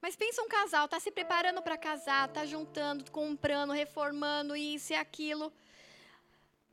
[0.00, 4.94] Mas pensa um casal, está se preparando para casar, está juntando, comprando, reformando isso e
[4.94, 5.52] aquilo.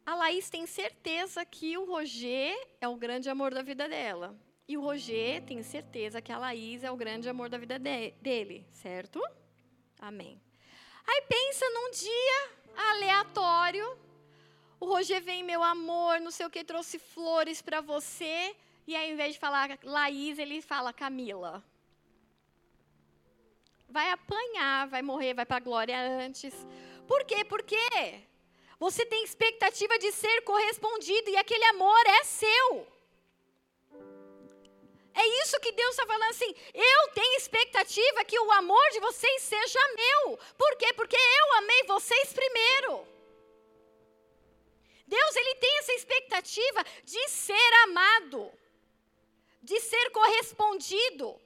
[0.06, 4.38] A Laís tem certeza que o Roger é o grande amor da vida dela.
[4.68, 8.12] E o Roger tem certeza que a Laís é o grande amor da vida de,
[8.22, 9.20] dele, certo?
[10.00, 10.40] Amém.
[11.08, 12.52] Aí pensa num dia
[12.92, 14.13] aleatório,
[14.84, 18.54] o Roger vem, meu amor, não sei o que, trouxe flores para você,
[18.86, 21.64] e aí, ao invés de falar Laís, ele fala Camila.
[23.88, 26.54] Vai apanhar, vai morrer, vai para a glória antes.
[27.08, 27.46] Por quê?
[27.46, 27.86] Porque
[28.78, 32.88] você tem expectativa de ser correspondido e aquele amor é seu.
[35.14, 36.54] É isso que Deus está falando assim.
[36.74, 40.38] Eu tenho expectativa que o amor de vocês seja meu.
[40.58, 40.92] Por quê?
[40.94, 43.13] Porque eu amei vocês primeiro.
[45.06, 48.52] Deus ele tem essa expectativa de ser amado,
[49.62, 51.40] de ser correspondido.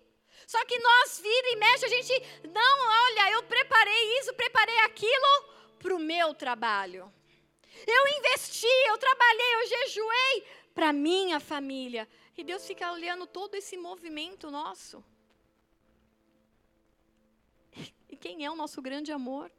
[0.46, 2.14] Só que nós, vira e mexe, a gente,
[2.48, 5.32] não, olha, eu preparei isso, preparei aquilo
[5.80, 7.12] para o meu trabalho.
[7.86, 12.08] Eu investi, eu trabalhei, eu jejuei para minha família.
[12.38, 15.04] E Deus fica olhando todo esse movimento nosso.
[18.10, 19.52] E quem é o nosso grande amor?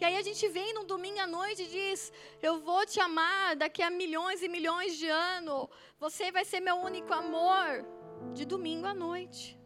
[0.00, 3.56] E aí a gente vem num domingo à noite e diz: Eu vou te amar
[3.56, 5.68] daqui a milhões e milhões de anos.
[5.98, 7.84] Você vai ser meu único amor.
[8.32, 9.58] De domingo à noite.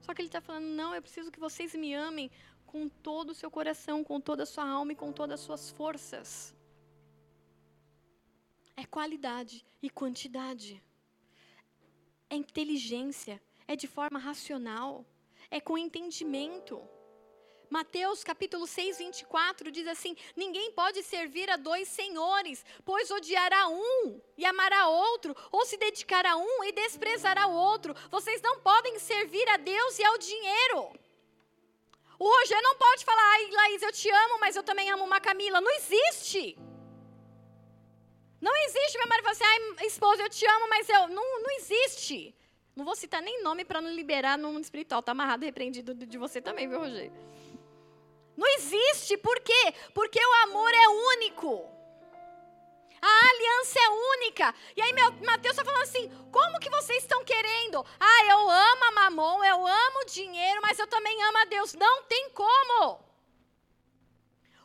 [0.00, 2.30] Só que ele está falando: Não, eu preciso que vocês me amem
[2.66, 5.70] com todo o seu coração, com toda a sua alma e com todas as suas
[5.70, 6.54] forças
[8.80, 10.80] é qualidade e quantidade.
[12.30, 15.04] É inteligência, é de forma racional,
[15.50, 16.76] é com entendimento.
[17.70, 24.20] Mateus capítulo 6, 24 diz assim: Ninguém pode servir a dois senhores, pois odiará um
[24.36, 27.94] e amará outro, ou se dedicará a um e desprezará o outro.
[28.10, 30.92] Vocês não podem servir a Deus e ao dinheiro.
[32.18, 35.20] O Roger não pode falar, ai, Laís, eu te amo, mas eu também amo uma
[35.20, 35.60] Camila.
[35.60, 36.58] Não existe.
[38.40, 39.44] Não existe meu marido falar assim,
[39.78, 41.08] ai, esposa, eu te amo, mas eu.
[41.08, 42.34] Não, não existe.
[42.74, 45.00] Não vou citar nem nome para não liberar no mundo espiritual.
[45.00, 47.12] Está amarrado e repreendido de você também, viu, Rogério?
[48.38, 49.16] Não existe.
[49.16, 49.74] Por quê?
[49.92, 51.68] Porque o amor é único.
[53.02, 54.54] A aliança é única.
[54.76, 57.84] E aí meu, Mateus está falando assim: como que vocês estão querendo?
[57.98, 61.74] Ah, eu amo a mamon, eu amo dinheiro, mas eu também amo a Deus.
[61.74, 63.00] Não tem como.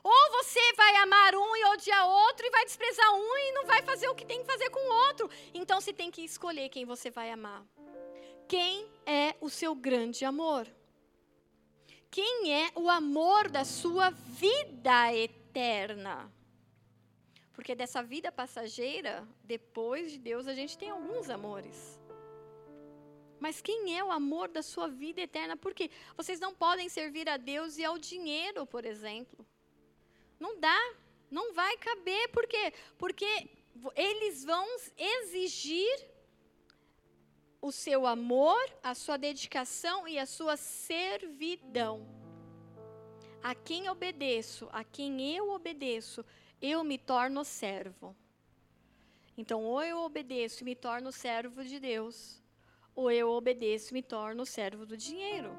[0.03, 3.81] Ou você vai amar um e odiar outro, e vai desprezar um e não vai
[3.81, 5.29] fazer o que tem que fazer com o outro.
[5.51, 7.63] Então você tem que escolher quem você vai amar.
[8.47, 10.67] Quem é o seu grande amor?
[12.13, 16.31] Quem é o amor da sua vida eterna?
[17.53, 21.99] Porque dessa vida passageira, depois de Deus, a gente tem alguns amores.
[23.39, 25.57] Mas quem é o amor da sua vida eterna?
[25.57, 29.43] Porque vocês não podem servir a Deus e ao dinheiro, por exemplo.
[30.39, 30.79] Não dá,
[31.31, 32.27] não vai caber.
[32.27, 32.73] Por quê?
[32.95, 33.49] Porque
[33.95, 36.12] eles vão exigir
[37.63, 42.05] o seu amor, a sua dedicação e a sua servidão.
[43.41, 46.25] A quem obedeço, a quem eu obedeço,
[46.61, 48.13] eu me torno servo.
[49.37, 52.43] Então, ou eu obedeço e me torno servo de Deus,
[52.93, 55.55] ou eu obedeço e me torno servo do dinheiro.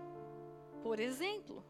[0.83, 1.65] Por exemplo.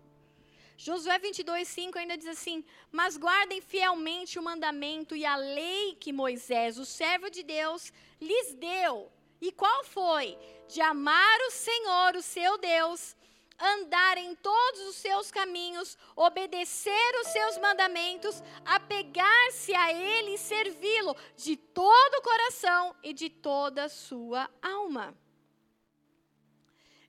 [0.77, 6.13] Josué 22, 5 ainda diz assim: Mas guardem fielmente o mandamento e a lei que
[6.13, 9.13] Moisés, o servo de Deus, lhes deu.
[9.47, 10.39] E qual foi?
[10.67, 13.15] De amar o Senhor, o seu Deus,
[13.61, 21.15] andar em todos os seus caminhos, obedecer os seus mandamentos, apegar-se a Ele e servi-lo
[21.37, 25.15] de todo o coração e de toda a sua alma.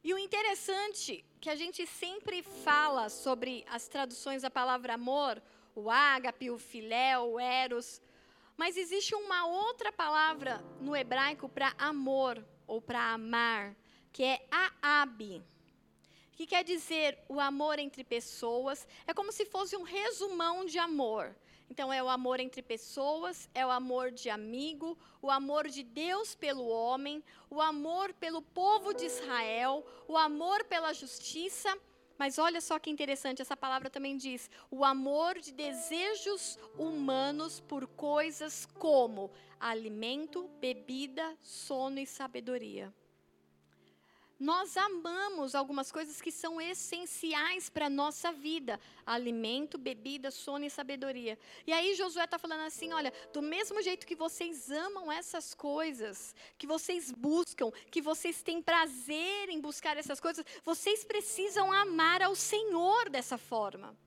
[0.04, 5.42] E o interessante que a gente sempre fala sobre as traduções da palavra amor,
[5.74, 8.02] o ágape, o filé, o eros,
[8.58, 13.76] mas existe uma outra palavra no hebraico para amor ou para amar,
[14.12, 14.48] que é
[14.82, 15.44] aabe
[16.36, 18.86] que quer dizer o amor entre pessoas.
[19.08, 21.36] É como se fosse um resumão de amor.
[21.70, 26.36] Então, é o amor entre pessoas, é o amor de amigo, o amor de Deus
[26.36, 31.76] pelo homem, o amor pelo povo de Israel, o amor pela justiça.
[32.18, 37.88] Mas olha só que interessante, essa palavra também diz: o amor de desejos humanos por
[37.88, 42.94] coisas como alimento, bebida, sono e sabedoria.
[44.40, 50.70] Nós amamos algumas coisas que são essenciais para a nossa vida: alimento, bebida, sono e
[50.70, 51.40] sabedoria.
[51.66, 56.36] E aí Josué está falando assim: olha, do mesmo jeito que vocês amam essas coisas,
[56.58, 62.36] que vocês buscam, que vocês têm prazer em buscar essas coisas, vocês precisam amar ao
[62.36, 63.98] Senhor dessa forma.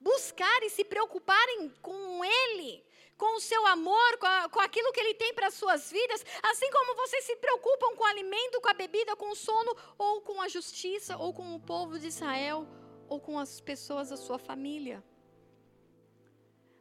[0.00, 2.87] Buscar e se preocuparem com Ele
[3.18, 6.24] com o seu amor, com, a, com aquilo que Ele tem para as suas vidas,
[6.44, 10.22] assim como vocês se preocupam com o alimento, com a bebida, com o sono, ou
[10.22, 12.66] com a justiça, ou com o povo de Israel,
[13.08, 15.02] ou com as pessoas da sua família.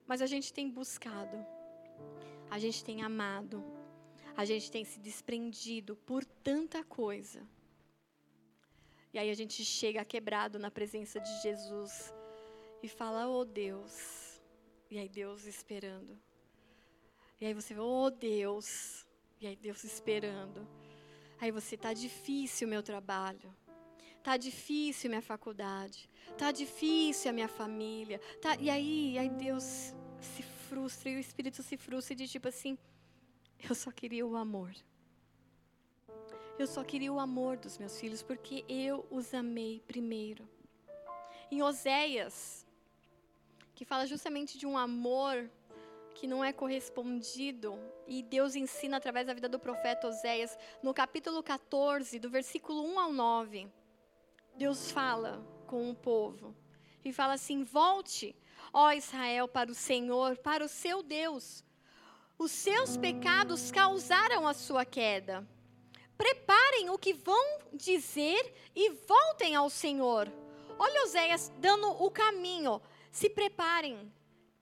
[0.05, 1.43] Mas a gente tem buscado,
[2.51, 3.63] a gente tem amado,
[4.37, 7.41] a gente tem se desprendido por tanta coisa.
[9.11, 12.13] E aí a gente chega quebrado na presença de Jesus
[12.83, 14.39] e fala: Oh Deus.
[14.89, 16.26] E aí Deus esperando.
[17.39, 19.05] E aí você oh Deus.
[19.39, 20.67] E aí Deus esperando.
[21.39, 23.53] Aí você, tá difícil o meu trabalho.
[24.23, 26.09] Tá difícil minha faculdade.
[26.37, 28.19] Tá difícil a minha família.
[28.41, 32.47] Tá, e aí, aí Deus se frustra e o Espírito se frustra e diz tipo
[32.47, 32.77] assim:
[33.69, 34.73] Eu só queria o amor.
[36.57, 40.49] Eu só queria o amor dos meus filhos porque eu os amei primeiro.
[41.51, 42.65] Em Oséias,
[43.75, 45.49] que fala justamente de um amor
[46.17, 51.43] que não é correspondido, e Deus ensina através da vida do profeta Oséias, no capítulo
[51.43, 53.67] 14, do versículo 1 ao 9.
[54.55, 56.55] Deus fala com o povo
[57.05, 58.35] e fala assim: Volte,
[58.73, 61.63] ó Israel, para o Senhor, para o seu Deus.
[62.35, 65.47] Os seus pecados causaram a sua queda.
[66.17, 70.27] Preparem o que vão dizer e voltem ao Senhor.
[70.79, 72.81] Olha Oséias dando o caminho.
[73.11, 74.11] Se preparem,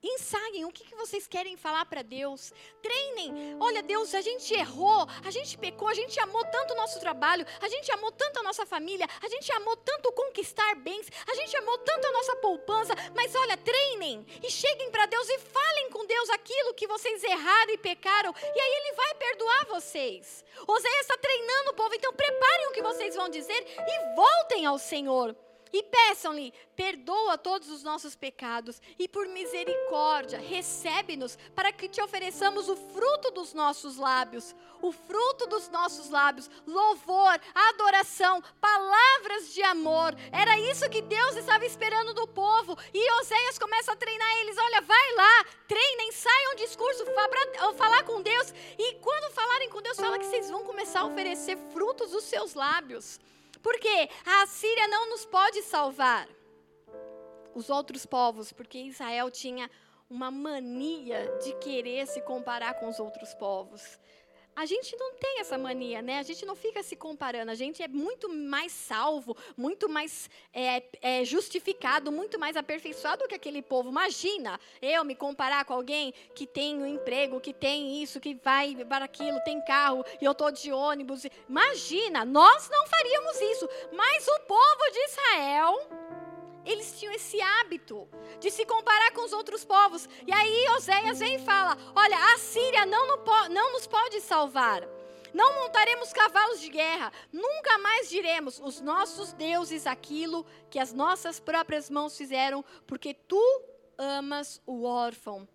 [0.06, 2.54] Ensaiem o que, que vocês querem falar para Deus.
[2.80, 3.58] Treinem.
[3.60, 7.44] Olha, Deus, a gente errou, a gente pecou, a gente amou tanto o nosso trabalho,
[7.60, 11.58] a gente amou tanto a nossa família, a gente amou tanto conquistar bens, a gente
[11.58, 12.94] amou tanto a nossa poupança.
[13.15, 17.74] Mas olha, treinem e cheguem para Deus e falem com Deus aquilo que vocês erraram
[17.74, 20.45] e pecaram, e aí Ele vai perdoar vocês.
[20.68, 24.78] Oséias está treinando o povo, então preparem o que vocês vão dizer e voltem ao
[24.78, 25.36] Senhor.
[25.74, 32.70] E peçam-lhe: perdoa todos os nossos pecados e por misericórdia recebe-nos para que te ofereçamos
[32.70, 40.16] o fruto dos nossos lábios, o fruto dos nossos lábios, louvor, adoração, palavras de amor.
[40.32, 42.78] Era isso que Deus estava esperando do povo.
[42.93, 47.05] E Oséias começa a treinar eles: olha, vai lá, treinem, ensaiam um discurso,
[47.78, 48.53] falar com Deus.
[48.78, 52.53] E quando falarem com Deus, fala que vocês vão começar a oferecer frutos dos seus
[52.53, 53.20] lábios.
[53.66, 56.30] Porque a Assíria não nos pode salvar.
[57.55, 59.72] Os outros povos, porque Israel tinha
[60.07, 63.99] uma mania de querer se comparar com os outros povos.
[64.56, 66.20] A gente não tem essa mania, né?
[66.20, 67.51] A gente não fica se comparando.
[67.51, 73.36] A gente é muito mais salvo, muito mais é, é, justificado, muito mais aperfeiçoado que
[73.36, 73.89] aquele povo.
[73.89, 78.76] Imagina eu me comparar com alguém que tem um emprego, que tem isso, que vai
[78.86, 81.26] para aquilo, tem carro e eu estou de ônibus.
[81.49, 83.70] Imagina, nós não faríamos isso.
[83.91, 86.24] Mas o povo de Israel
[86.66, 88.07] eles tinham esse hábito
[88.39, 90.09] de se comparar com os outros povos.
[90.26, 94.88] E aí Oséias vem e fala: Olha, a Síria não, não nos pode salvar.
[95.34, 97.11] Não montaremos cavalos de guerra.
[97.32, 103.41] Nunca mais diremos os nossos deuses aquilo que as nossas próprias mãos fizeram, porque tu
[103.97, 105.47] amas o órfão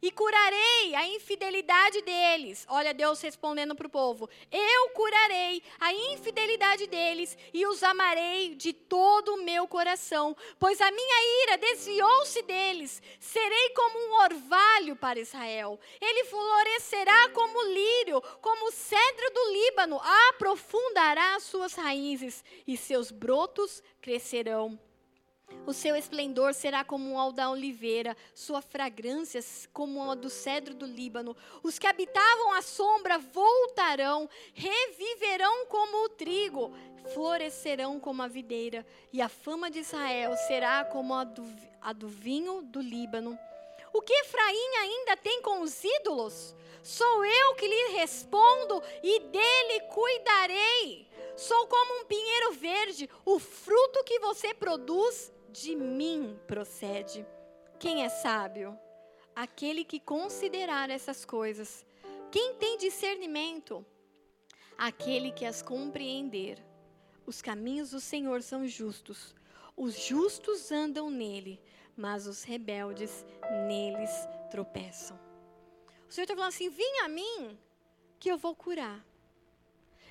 [0.00, 2.66] e curarei a infidelidade deles.
[2.68, 8.72] Olha, Deus respondendo para o povo: Eu curarei a infidelidade deles e os amarei de
[8.72, 13.02] todo o meu coração, pois a minha ira desviou-se deles.
[13.20, 15.78] Serei como um orvalho para Israel.
[16.00, 23.82] Ele florescerá como lírio, como o cedro do Líbano, aprofundará suas raízes e seus brotos
[24.00, 24.78] crescerão.
[25.66, 29.38] O seu esplendor será como o da oliveira, sua fragrância
[29.72, 31.36] como a do cedro do Líbano.
[31.62, 36.74] Os que habitavam a sombra voltarão, reviverão como o trigo,
[37.12, 41.44] florescerão como a videira, e a fama de Israel será como a do,
[41.82, 43.38] a do vinho do Líbano.
[43.92, 46.54] O que Efraim ainda tem com os ídolos?
[46.82, 51.08] Sou eu que lhe respondo e dele cuidarei.
[51.36, 57.26] Sou como um pinheiro verde, o fruto que você produz de mim procede.
[57.78, 58.78] Quem é sábio?
[59.34, 61.86] Aquele que considerar essas coisas.
[62.30, 63.84] Quem tem discernimento?
[64.76, 66.62] Aquele que as compreender.
[67.24, 69.34] Os caminhos do Senhor são justos.
[69.76, 71.60] Os justos andam nele,
[71.96, 73.24] mas os rebeldes
[73.66, 74.10] neles
[74.50, 75.18] tropeçam.
[76.08, 77.58] O Senhor está falando assim: vem a mim,
[78.18, 79.04] que eu vou curar.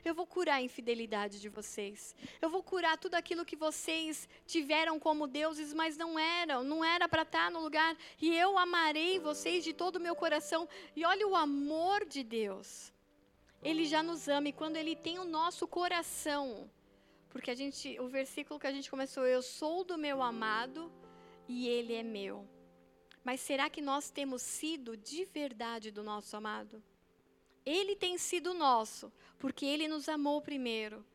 [0.07, 2.15] Eu vou curar a infidelidade de vocês.
[2.41, 7.09] Eu vou curar tudo aquilo que vocês tiveram como deuses, mas não eram, não era
[7.09, 7.95] para estar no lugar.
[8.21, 10.67] E eu amarei vocês de todo o meu coração.
[10.95, 12.93] E olha o amor de Deus.
[13.61, 16.69] Ele já nos ama e quando ele tem o nosso coração,
[17.29, 20.91] porque a gente, o versículo que a gente começou, eu sou do meu amado
[21.47, 22.47] e ele é meu.
[23.23, 26.81] Mas será que nós temos sido de verdade do nosso amado?
[27.67, 31.05] Ele tem sido nosso, porque ele nos amou primeiro.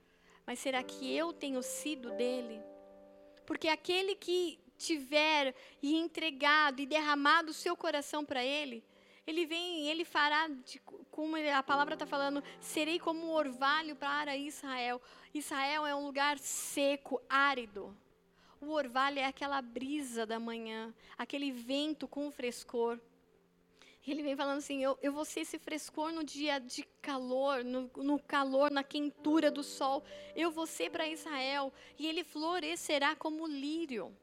[0.46, 2.60] Mas será que eu tenho sido dele?
[3.46, 8.84] Porque aquele que tiver e entregado e derramado o seu coração para ele,
[9.26, 10.78] ele vem, ele fará, de,
[11.10, 15.00] como a palavra está falando, serei como um orvalho para Israel.
[15.32, 17.96] Israel é um lugar seco, árido.
[18.60, 23.00] O orvalho é aquela brisa da manhã, aquele vento com frescor.
[24.06, 27.90] Ele vem falando assim: eu, eu vou ser esse frescor no dia de calor, no,
[27.96, 30.02] no calor, na quentura do sol.
[30.34, 31.72] Eu vou ser para Israel.
[31.98, 34.16] E ele florescerá como lírio.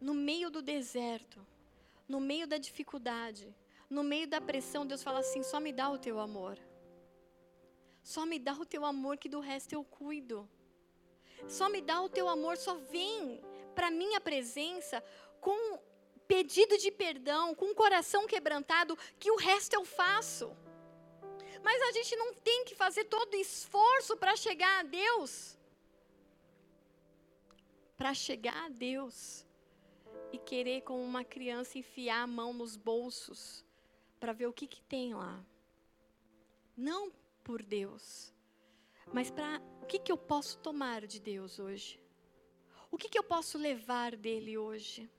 [0.00, 1.44] No meio do deserto,
[2.08, 3.54] no meio da dificuldade,
[3.88, 6.58] no meio da pressão, Deus fala assim: só me dá o teu amor.
[8.02, 10.48] Só me dá o teu amor, que do resto eu cuido.
[11.46, 13.40] Só me dá o teu amor, só vem
[13.74, 15.02] para minha presença
[15.40, 15.78] com
[16.28, 20.54] pedido de perdão, com o coração quebrantado, que o resto eu faço.
[21.62, 25.58] Mas a gente não tem que fazer todo o esforço para chegar a Deus.
[27.96, 29.44] Para chegar a Deus
[30.30, 33.64] e querer, como uma criança, enfiar a mão nos bolsos
[34.20, 35.42] para ver o que, que tem lá.
[36.76, 37.10] Não
[37.42, 38.32] por Deus,
[39.12, 41.98] mas para o que, que eu posso tomar de Deus hoje?
[42.90, 45.10] O que, que eu posso levar dele hoje?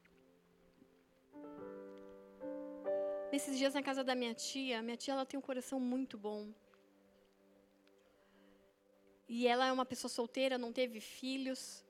[3.31, 6.51] Nesses dias na casa da minha tia, minha tia ela tem um coração muito bom.
[9.27, 11.85] E ela é uma pessoa solteira, não teve filhos.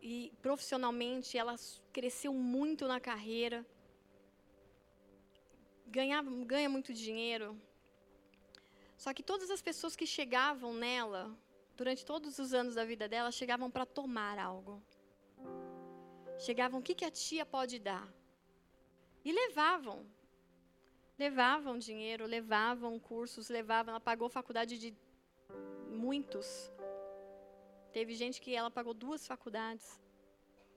[0.00, 1.56] E profissionalmente ela
[1.92, 3.66] cresceu muito na carreira.
[5.88, 7.60] Ganha, ganha muito dinheiro.
[8.96, 11.36] Só que todas as pessoas que chegavam nela,
[11.76, 14.80] durante todos os anos da vida dela, chegavam para tomar algo.
[16.38, 18.06] Chegavam, o que, que a tia pode dar?
[19.24, 20.06] E levavam
[21.22, 23.92] levavam dinheiro, levavam cursos, levavam.
[23.92, 24.90] Ela pagou faculdade de
[26.04, 26.48] muitos.
[27.96, 29.86] Teve gente que ela pagou duas faculdades,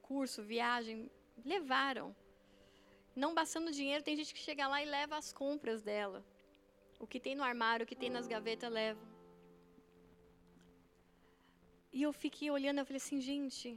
[0.02, 0.98] curso, viagem,
[1.54, 2.08] levaram.
[3.16, 6.20] Não bastando dinheiro, tem gente que chega lá e leva as compras dela.
[7.00, 9.06] O que tem no armário, o que tem nas gavetas, leva.
[11.98, 13.68] E eu fiquei olhando, eu falei assim, gente,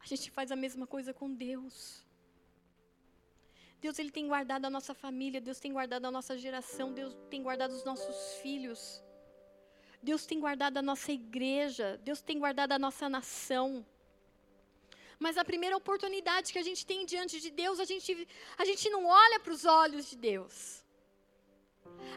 [0.00, 2.07] a gente faz a mesma coisa com Deus.
[3.80, 7.42] Deus ele tem guardado a nossa família, Deus tem guardado a nossa geração, Deus tem
[7.42, 9.02] guardado os nossos filhos.
[10.02, 13.86] Deus tem guardado a nossa igreja, Deus tem guardado a nossa nação.
[15.18, 18.88] Mas a primeira oportunidade que a gente tem diante de Deus, a gente, a gente
[18.90, 20.84] não olha para os olhos de Deus.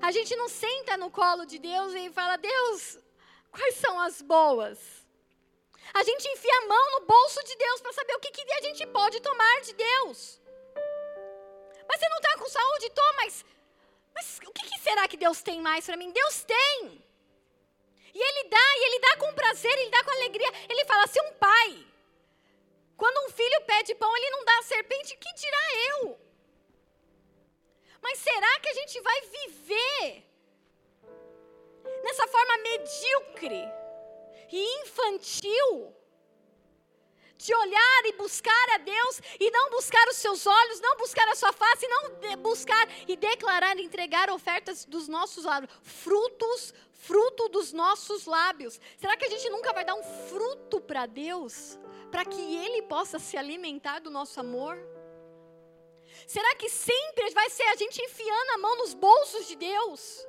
[0.02, 3.00] A gente não senta no colo de Deus e fala: Deus,
[3.52, 4.80] quais são as boas?
[5.94, 8.62] A gente enfia a mão no bolso de Deus para saber o que, que a
[8.62, 10.41] gente pode tomar de Deus.
[11.92, 12.90] Mas você não está com saúde?
[12.92, 13.46] Tô, mas,
[14.16, 16.10] mas o que, que será que Deus tem mais para mim?
[16.10, 17.04] Deus tem.
[18.14, 20.52] E Ele dá, e Ele dá com prazer, Ele dá com alegria.
[20.70, 21.86] Ele fala: se um pai,
[22.96, 26.20] quando um filho pede pão, ele não dá a serpente, que dirá eu?
[28.02, 30.24] Mas será que a gente vai viver
[32.04, 33.64] nessa forma medíocre
[34.50, 36.01] e infantil?
[37.46, 41.36] De olhar e buscar a Deus e não buscar os seus olhos, não buscar a
[41.36, 48.26] sua face, não buscar e declarar, entregar ofertas dos nossos lábios, frutos, fruto dos nossos
[48.26, 48.80] lábios.
[48.98, 51.80] Será que a gente nunca vai dar um fruto para Deus,
[52.12, 54.78] para que Ele possa se alimentar do nosso amor?
[56.28, 60.26] Será que sempre vai ser a gente enfiando a mão nos bolsos de Deus?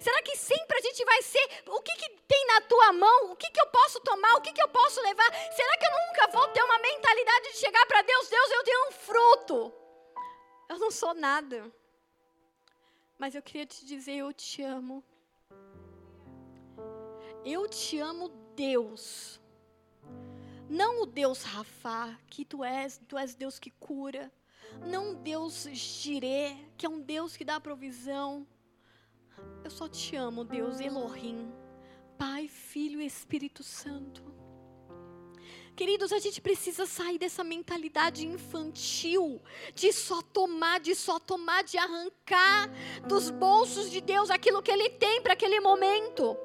[0.00, 1.62] Será que sempre a gente vai ser?
[1.66, 3.32] O que, que tem na tua mão?
[3.32, 4.34] O que, que eu posso tomar?
[4.36, 5.30] O que, que eu posso levar?
[5.52, 8.28] Será que eu nunca vou ter uma mentalidade de chegar para Deus?
[8.28, 9.72] Deus, eu tenho um fruto.
[10.68, 11.70] Eu não sou nada.
[13.18, 15.04] Mas eu queria te dizer: eu te amo.
[17.44, 19.40] Eu te amo, Deus.
[20.68, 24.32] Não o Deus Rafa, que tu és, tu és Deus que cura.
[24.80, 28.46] Não Deus Jirê, que é um Deus que dá provisão.
[29.64, 31.50] Eu só te amo, Deus Elohim,
[32.18, 34.22] Pai, Filho e Espírito Santo.
[35.74, 39.42] Queridos, a gente precisa sair dessa mentalidade infantil
[39.74, 42.70] de só tomar, de só tomar, de arrancar
[43.08, 46.36] dos bolsos de Deus aquilo que Ele tem para aquele momento.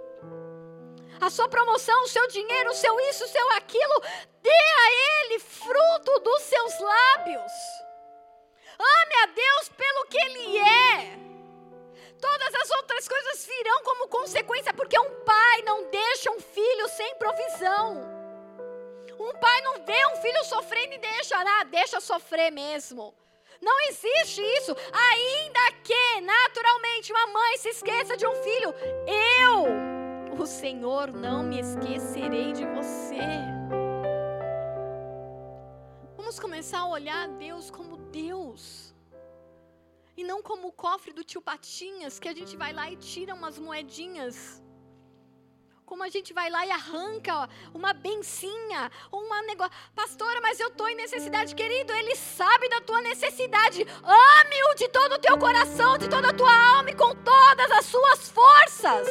[1.20, 4.02] A sua promoção, o seu dinheiro, o seu isso, o seu aquilo,
[4.42, 7.52] dê a Ele fruto dos seus lábios.
[8.80, 11.29] Ame a Deus pelo que Ele é.
[12.20, 17.16] Todas as outras coisas virão como consequência, porque um pai não deixa um filho sem
[17.16, 18.20] provisão.
[19.20, 23.14] Um pai não vê um filho sofrendo e deixa, ah, deixa sofrer mesmo.
[23.62, 24.76] Não existe isso.
[24.94, 28.74] Ainda que, naturalmente, uma mãe se esqueça de um filho,
[29.06, 33.20] eu, o Senhor, não me esquecerei de você.
[36.16, 38.89] Vamos começar a olhar a Deus como Deus.
[40.20, 43.34] E não como o cofre do tio Patinhas, que a gente vai lá e tira
[43.34, 44.62] umas moedinhas.
[45.86, 49.72] Como a gente vai lá e arranca uma bencinha, uma negócio.
[49.96, 51.94] Pastora, mas eu estou em necessidade, querido.
[51.94, 53.82] Ele sabe da tua necessidade.
[54.04, 57.86] Ame-o de todo o teu coração, de toda a tua alma e com todas as
[57.86, 59.08] suas forças.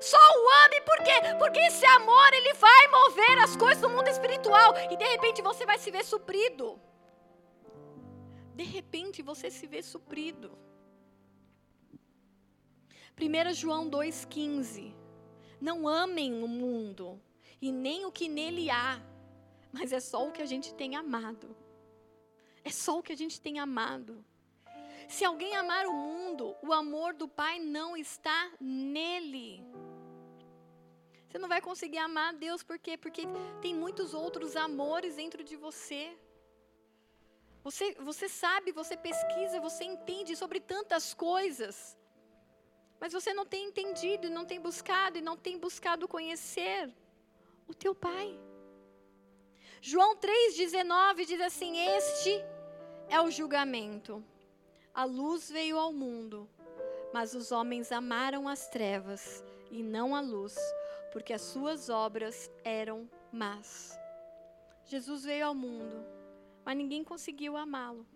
[0.00, 1.16] Só o ame, por quê?
[1.40, 4.76] Porque esse amor, ele vai mover as coisas do mundo espiritual.
[4.92, 6.80] E de repente você vai se ver suprido.
[8.58, 10.48] De repente você se vê suprido.
[13.16, 14.92] 1 João 2,15.
[15.60, 17.22] Não amem o mundo
[17.62, 19.00] e nem o que nele há,
[19.72, 21.56] mas é só o que a gente tem amado.
[22.64, 24.24] É só o que a gente tem amado.
[25.08, 29.64] Se alguém amar o mundo, o amor do Pai não está nele.
[31.28, 32.96] Você não vai conseguir amar Deus por quê?
[32.96, 33.22] Porque
[33.62, 36.18] tem muitos outros amores dentro de você.
[37.62, 41.96] Você, você sabe, você pesquisa, você entende sobre tantas coisas.
[43.00, 46.92] Mas você não tem entendido, não tem buscado e não tem buscado conhecer
[47.66, 48.38] o teu Pai.
[49.80, 52.44] João 3,19 diz assim: Este
[53.08, 54.24] é o julgamento.
[54.92, 56.48] A luz veio ao mundo,
[57.12, 60.56] mas os homens amaram as trevas e não a luz,
[61.12, 63.96] porque as suas obras eram más.
[64.84, 66.04] Jesus veio ao mundo,
[66.68, 68.06] mas ninguém conseguiu amá-lo.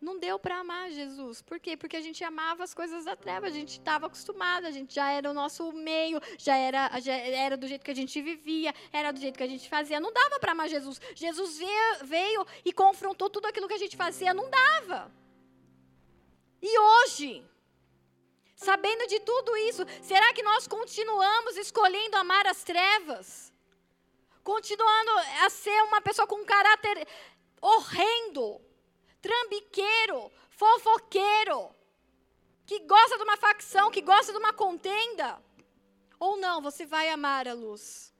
[0.00, 1.42] Não deu para amar Jesus.
[1.42, 1.76] Por quê?
[1.76, 5.10] Porque a gente amava as coisas da treva, a gente estava acostumado, a gente já
[5.10, 9.10] era o nosso meio, já era, já era do jeito que a gente vivia, era
[9.10, 9.98] do jeito que a gente fazia.
[9.98, 11.00] Não dava para amar Jesus.
[11.12, 15.10] Jesus veio, veio e confrontou tudo aquilo que a gente fazia, não dava.
[16.62, 17.44] E hoje,
[18.54, 23.52] sabendo de tudo isso, será que nós continuamos escolhendo amar as trevas?
[24.48, 25.10] Continuando
[25.44, 27.06] a ser uma pessoa com um caráter
[27.60, 28.58] horrendo,
[29.20, 31.68] trambiqueiro, fofoqueiro,
[32.64, 35.38] que gosta de uma facção, que gosta de uma contenda?
[36.18, 38.10] Ou não, você vai amar a luz?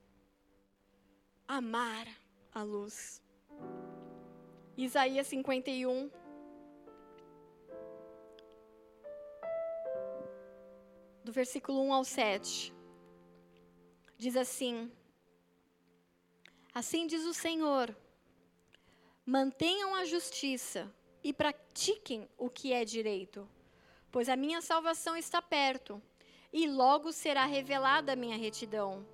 [1.49, 2.07] Amar
[2.53, 3.23] a luz.
[4.77, 6.11] Isaías 51.
[11.25, 12.75] Do versículo 1 ao 7.
[14.19, 14.93] Diz assim:
[16.79, 17.93] Assim diz o Senhor:
[19.27, 20.89] mantenham a justiça
[21.25, 23.49] e pratiquem o que é direito,
[24.13, 26.01] pois a minha salvação está perto
[26.53, 29.05] e logo será revelada a minha retidão.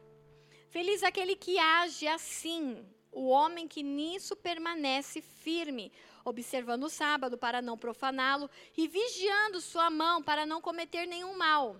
[0.68, 5.90] Feliz aquele que age assim, o homem que nisso permanece firme,
[6.22, 11.78] observando o sábado para não profaná-lo e vigiando sua mão para não cometer nenhum mal.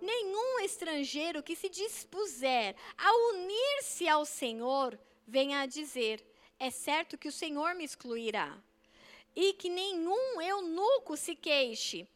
[0.00, 4.98] Nenhum estrangeiro que se dispuser a unir-se ao Senhor
[5.30, 6.22] venha a dizer:
[6.58, 8.58] é certo que o Senhor me excluirá.
[9.34, 12.06] E que nenhum eunuco se queixe.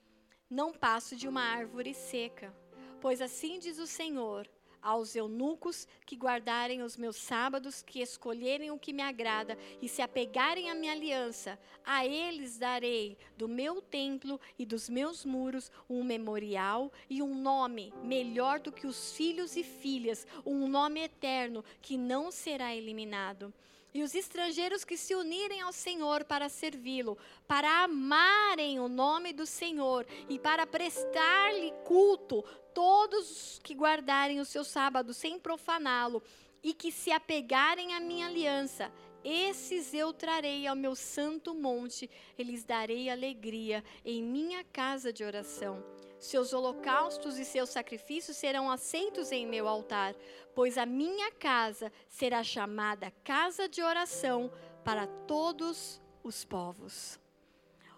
[0.50, 2.52] Não passo de uma árvore seca.
[3.00, 4.50] Pois assim diz o Senhor:
[4.84, 10.02] aos eunucos que guardarem os meus sábados, que escolherem o que me agrada e se
[10.02, 16.04] apegarem à minha aliança, a eles darei do meu templo e dos meus muros um
[16.04, 21.96] memorial e um nome melhor do que os filhos e filhas, um nome eterno que
[21.96, 23.52] não será eliminado
[23.94, 27.16] e os estrangeiros que se unirem ao Senhor para servi-lo,
[27.46, 32.42] para amarem o nome do Senhor e para prestar-lhe culto,
[32.74, 36.20] todos que guardarem o seu sábado sem profaná-lo
[36.60, 38.90] e que se apegarem à minha aliança,
[39.24, 45.24] esses eu trarei ao meu santo monte, e lhes darei alegria em minha casa de
[45.24, 45.82] oração.
[46.18, 50.14] Seus holocaustos e seus sacrifícios serão aceitos em meu altar,
[50.54, 54.50] pois a minha casa será chamada casa de oração
[54.84, 57.18] para todos os povos.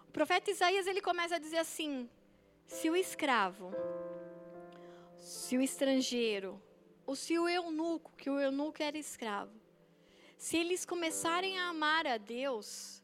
[0.07, 2.09] O profeta Isaías ele começa a dizer assim:
[2.65, 3.71] se o escravo,
[5.15, 6.61] se o estrangeiro,
[7.05, 9.66] ou se o eunuco, que o eunuco era escravo,
[10.37, 13.03] se eles começarem a amar a Deus,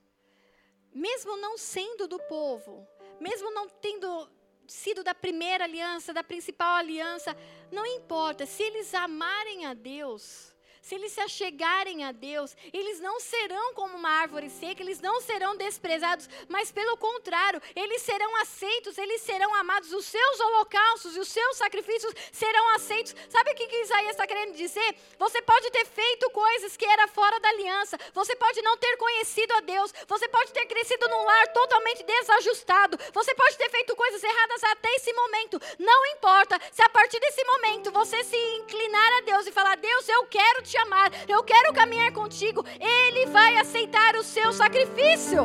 [0.94, 2.88] mesmo não sendo do povo,
[3.20, 4.30] mesmo não tendo
[4.68, 7.36] sido da primeira aliança, da principal aliança,
[7.72, 10.53] não importa, se eles amarem a Deus,
[10.84, 15.22] se eles se achegarem a Deus, eles não serão como uma árvore seca, eles não
[15.22, 21.20] serão desprezados, mas pelo contrário, eles serão aceitos, eles serão amados, os seus holocaustos e
[21.22, 23.16] os seus sacrifícios serão aceitos.
[23.30, 24.96] Sabe o que, que Isaías está querendo dizer?
[25.18, 29.54] Você pode ter feito coisas que era fora da aliança, você pode não ter conhecido
[29.54, 34.22] a Deus, você pode ter crescido num lar totalmente desajustado, você pode ter feito coisas
[34.22, 35.62] erradas até esse momento.
[35.80, 40.10] Não importa se a partir desse momento você se inclinar a Deus e falar: Deus,
[40.10, 45.42] eu quero te te amar, eu quero caminhar contigo, Ele vai aceitar o seu sacrifício.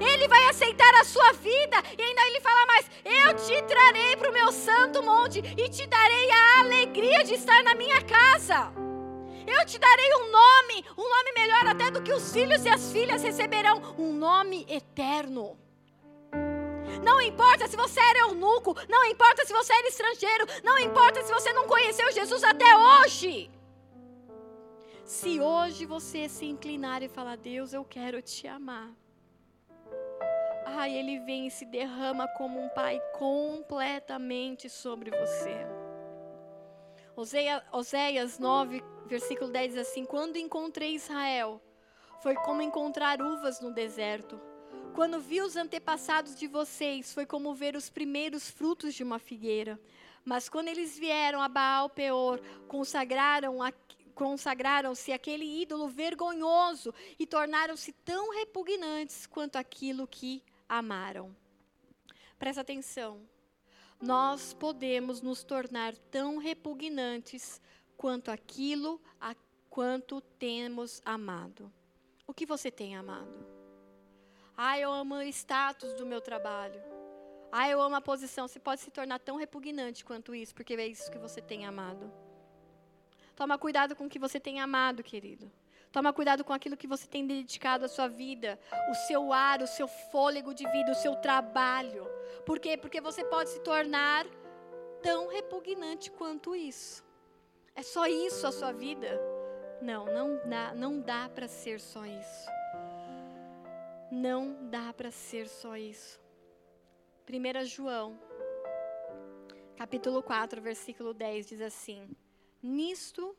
[0.00, 1.76] Ele vai aceitar a sua vida.
[1.96, 5.86] E ainda ele fala mais: Eu te trarei para o meu santo monte e te
[5.86, 8.72] darei a alegria de estar na minha casa.
[9.46, 12.90] Eu te darei um nome, um nome melhor até do que os filhos e as
[12.90, 15.56] filhas receberão, um nome eterno.
[17.04, 21.32] Não importa se você era eunuco, não importa se você era estrangeiro, não importa se
[21.32, 23.50] você não conheceu Jesus até hoje.
[25.04, 28.90] Se hoje você se inclinar e falar, Deus, eu quero te amar.
[30.64, 35.66] Ai, ele vem e se derrama como um pai completamente sobre você.
[37.70, 41.60] Oséias 9, versículo 10 diz assim: Quando encontrei Israel,
[42.22, 44.40] foi como encontrar uvas no deserto.
[44.94, 49.78] Quando vi os antepassados de vocês, foi como ver os primeiros frutos de uma figueira.
[50.24, 53.70] Mas quando eles vieram a Baal Peor, consagraram a,
[54.14, 61.34] consagraram-se aquele ídolo vergonhoso e tornaram-se tão repugnantes quanto aquilo que amaram.
[62.38, 63.20] Presta atenção.
[64.00, 67.60] Nós podemos nos tornar tão repugnantes
[67.96, 69.34] quanto aquilo a
[69.70, 71.72] quanto temos amado.
[72.26, 73.46] O que você tem amado?
[74.56, 76.80] Ah, eu amo o status do meu trabalho.
[77.50, 78.46] Ah, eu amo a posição.
[78.46, 82.23] Você pode se tornar tão repugnante quanto isso, porque é isso que você tem amado.
[83.34, 85.50] Toma cuidado com o que você tem amado, querido.
[85.90, 88.58] Toma cuidado com aquilo que você tem dedicado à sua vida,
[88.90, 92.04] o seu ar, o seu fôlego de vida, o seu trabalho.
[92.44, 92.76] Por quê?
[92.76, 94.26] Porque você pode se tornar
[95.02, 97.04] tão repugnante quanto isso.
[97.76, 99.20] É só isso a sua vida?
[99.80, 102.48] Não, não dá, não dá para ser só isso.
[104.10, 106.20] Não dá para ser só isso.
[107.28, 108.18] 1 João,
[109.76, 112.08] capítulo 4, versículo 10 diz assim:
[112.66, 113.36] Nisto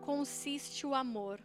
[0.00, 1.40] consiste o amor.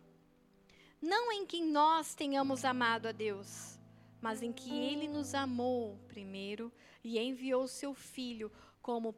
[1.00, 3.78] Não em que nós tenhamos amado a Deus,
[4.20, 6.74] mas em que Ele nos amou primeiro
[7.04, 8.52] e enviou seu Filho
[8.82, 9.14] como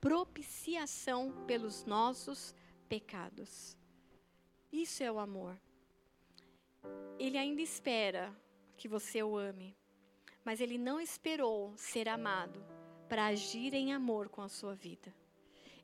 [0.00, 2.52] propiciação pelos nossos
[2.88, 3.78] pecados.
[4.72, 5.56] Isso é o amor.
[7.16, 8.36] Ele ainda espera
[8.76, 9.76] que você o ame,
[10.44, 12.60] mas ele não esperou ser amado
[13.08, 15.14] para agir em amor com a sua vida.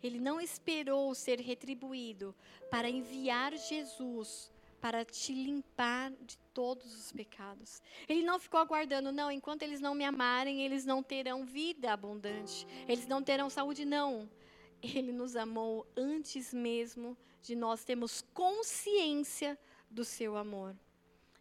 [0.03, 2.35] Ele não esperou ser retribuído
[2.71, 7.83] para enviar Jesus para te limpar de todos os pecados.
[8.09, 12.67] Ele não ficou aguardando, não, enquanto eles não me amarem, eles não terão vida abundante,
[12.87, 14.31] eles não terão saúde, não.
[14.83, 19.59] Ele nos amou antes mesmo de nós termos consciência
[19.91, 20.77] do seu amor.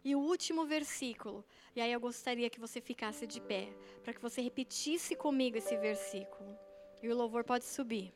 [0.04, 1.44] E o último versículo,
[1.74, 5.76] e aí eu gostaria que você ficasse de pé, para que você repetisse comigo esse
[5.76, 6.65] versículo.
[7.06, 8.12] E o louvor pode subir.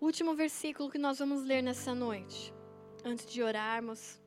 [0.00, 2.54] último versículo que nós vamos ler nessa noite,
[3.04, 4.22] antes de orarmos,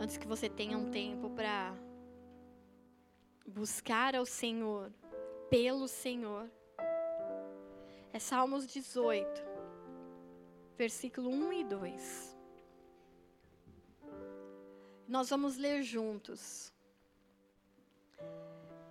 [0.00, 1.76] antes que você tenha um tempo para
[3.46, 4.90] buscar ao Senhor,
[5.50, 6.50] pelo Senhor,
[8.10, 9.49] é Salmos 18,
[10.80, 12.36] versículo 1 e 2.
[15.06, 16.72] Nós vamos ler juntos.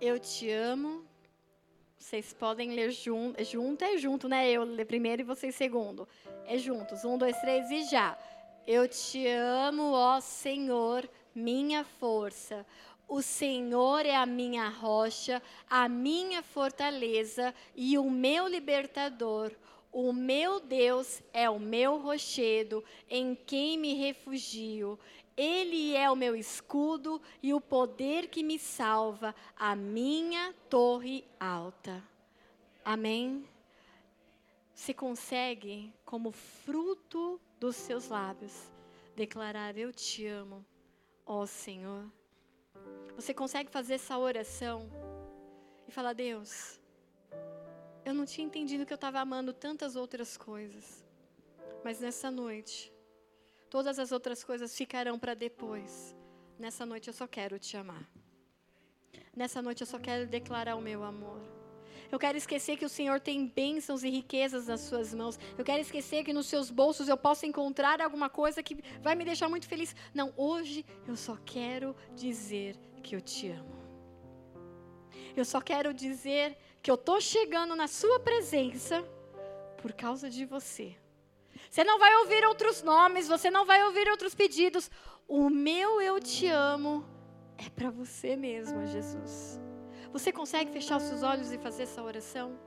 [0.00, 1.04] Eu te amo
[1.98, 3.44] vocês podem ler junto.
[3.44, 4.48] Junto é junto, né?
[4.50, 6.08] Eu ler primeiro e vocês segundo.
[6.46, 7.04] É juntos.
[7.04, 8.16] Um, dois, três e já.
[8.66, 12.64] Eu te amo, ó Senhor, minha força.
[13.08, 19.52] O Senhor é a minha rocha, a minha fortaleza e o meu libertador.
[19.92, 24.98] O meu Deus é o meu rochedo, em quem me refugio.
[25.36, 32.02] Ele é o meu escudo e o poder que me salva, a minha torre alta.
[32.84, 33.44] Amém?
[34.74, 38.70] Você consegue, como fruto dos seus lábios,
[39.14, 40.64] declarar: Eu te amo,
[41.26, 42.10] ó Senhor.
[43.14, 44.88] Você consegue fazer essa oração
[45.86, 46.79] e falar: Deus,
[48.04, 51.04] eu não tinha entendido que eu estava amando tantas outras coisas,
[51.84, 52.92] mas nessa noite,
[53.70, 56.14] Todas as outras coisas ficarão para depois.
[56.58, 58.04] Nessa noite eu só quero te amar.
[59.34, 61.40] Nessa noite eu só quero declarar o meu amor.
[62.10, 65.38] Eu quero esquecer que o Senhor tem bênçãos e riquezas nas suas mãos.
[65.56, 69.24] Eu quero esquecer que nos seus bolsos eu posso encontrar alguma coisa que vai me
[69.24, 69.94] deixar muito feliz.
[70.12, 73.78] Não, hoje eu só quero dizer que eu te amo.
[75.36, 79.02] Eu só quero dizer que eu estou chegando na sua presença
[79.78, 80.96] por causa de você.
[81.68, 84.90] Você não vai ouvir outros nomes, você não vai ouvir outros pedidos.
[85.28, 87.04] O meu eu te amo
[87.58, 89.60] é para você mesmo, Jesus.
[90.12, 92.58] Você consegue fechar os seus olhos e fazer essa oração?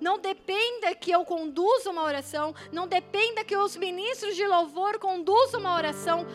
[0.00, 5.60] Não dependa que eu conduza uma oração, não dependa que os ministros de louvor conduzam
[5.60, 6.26] uma oração.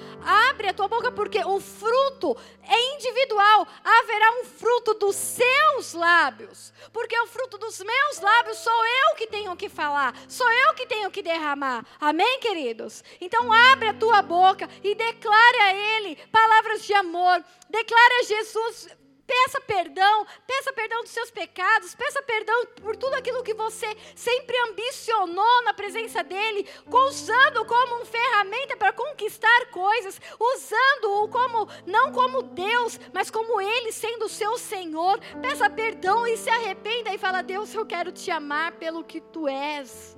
[0.50, 2.36] Abre a tua boca porque o fruto
[2.68, 3.68] é individual.
[3.84, 9.28] Haverá um fruto dos seus lábios, porque o fruto dos meus lábios sou eu que
[9.28, 11.86] tenho que falar, sou eu que tenho que derramar.
[12.00, 13.04] Amém, queridos?
[13.22, 17.44] Então abre a tua boca e declare a ele palavras de amor.
[17.70, 19.03] Declare a Jesus
[19.34, 24.56] Peça perdão, peça perdão dos seus pecados, peça perdão por tudo aquilo que você sempre
[24.70, 32.44] ambicionou na presença dele, usando como uma ferramenta para conquistar coisas, usando-o como não como
[32.44, 35.20] Deus, mas como ele sendo o seu Senhor.
[35.42, 39.48] Peça perdão e se arrependa e fala: "Deus, eu quero te amar pelo que tu
[39.48, 40.16] és".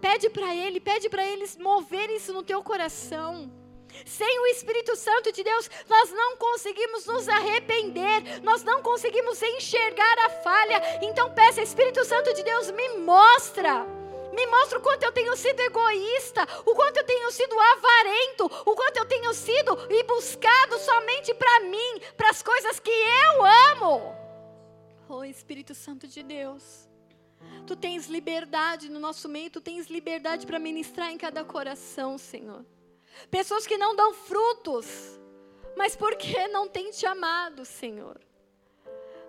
[0.00, 3.59] Pede para ele, pede para ele mover isso no teu coração.
[4.04, 10.18] Sem o Espírito Santo de Deus, nós não conseguimos nos arrepender, nós não conseguimos enxergar
[10.26, 10.80] a falha.
[11.02, 13.86] Então peça, Espírito Santo de Deus, me mostra.
[14.32, 18.76] Me mostra o quanto eu tenho sido egoísta, o quanto eu tenho sido avarento, o
[18.76, 24.14] quanto eu tenho sido e buscado somente para mim, para as coisas que eu amo.
[25.08, 26.88] Oh Espírito Santo de Deus,
[27.66, 32.64] Tu tens liberdade no nosso meio, Tu tens liberdade para ministrar em cada coração, Senhor.
[33.30, 35.20] Pessoas que não dão frutos,
[35.76, 38.20] mas porque não têm te amado, Senhor.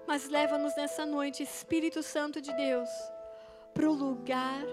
[0.07, 2.89] Mas leva-nos nessa noite, Espírito Santo de Deus,
[3.73, 4.63] para o lugar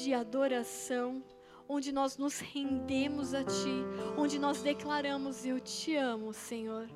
[0.00, 1.22] de adoração,
[1.68, 3.84] onde nós nos rendemos a Ti,
[4.16, 6.88] onde nós declaramos: Eu te amo, Senhor.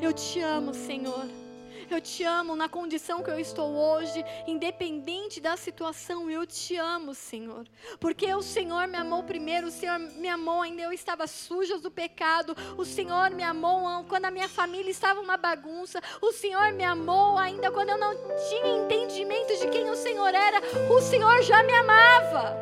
[0.00, 1.45] Eu te amo, Senhor.
[1.88, 6.28] Eu te amo na condição que eu estou hoje, independente da situação.
[6.28, 7.66] Eu te amo, Senhor.
[8.00, 11.90] Porque o Senhor me amou primeiro, o Senhor me amou ainda eu estava suja do
[11.90, 12.56] pecado.
[12.76, 16.00] O Senhor me amou quando a minha família estava uma bagunça.
[16.20, 18.14] O Senhor me amou ainda quando eu não
[18.48, 20.60] tinha entendimento de quem o Senhor era.
[20.90, 22.56] O Senhor já me amava.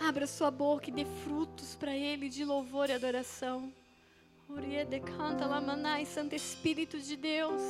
[0.00, 3.72] Abra sua boca e dê frutos para Ele de louvor e adoração.
[6.06, 7.62] Santo Espírito de Deus.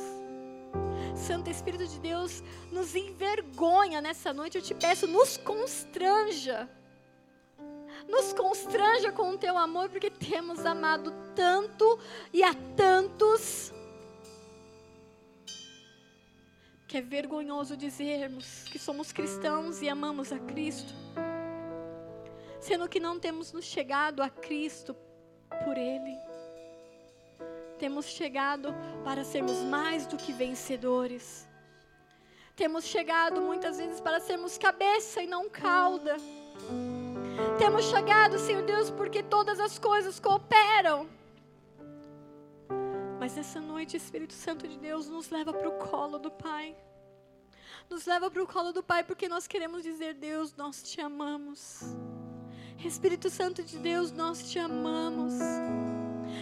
[1.15, 4.57] Santo Espírito de Deus, nos envergonha nessa noite.
[4.57, 6.69] Eu te peço, nos constranja.
[8.07, 11.99] Nos constranja com o teu amor, porque temos amado tanto
[12.33, 13.73] e a tantos.
[16.87, 20.93] Que é vergonhoso dizermos que somos cristãos e amamos a Cristo,
[22.59, 24.95] sendo que não temos nos chegado a Cristo
[25.65, 26.28] por Ele
[27.79, 31.47] temos chegado para sermos mais do que vencedores.
[32.55, 36.17] Temos chegado muitas vezes para sermos cabeça e não cauda.
[37.57, 41.07] Temos chegado, Senhor Deus, porque todas as coisas cooperam.
[43.17, 46.75] Mas nessa noite, Espírito Santo de Deus nos leva para o colo do Pai.
[47.89, 51.81] Nos leva para o colo do Pai porque nós queremos dizer: Deus, nós te amamos.
[52.83, 55.33] Espírito Santo de Deus, nós te amamos.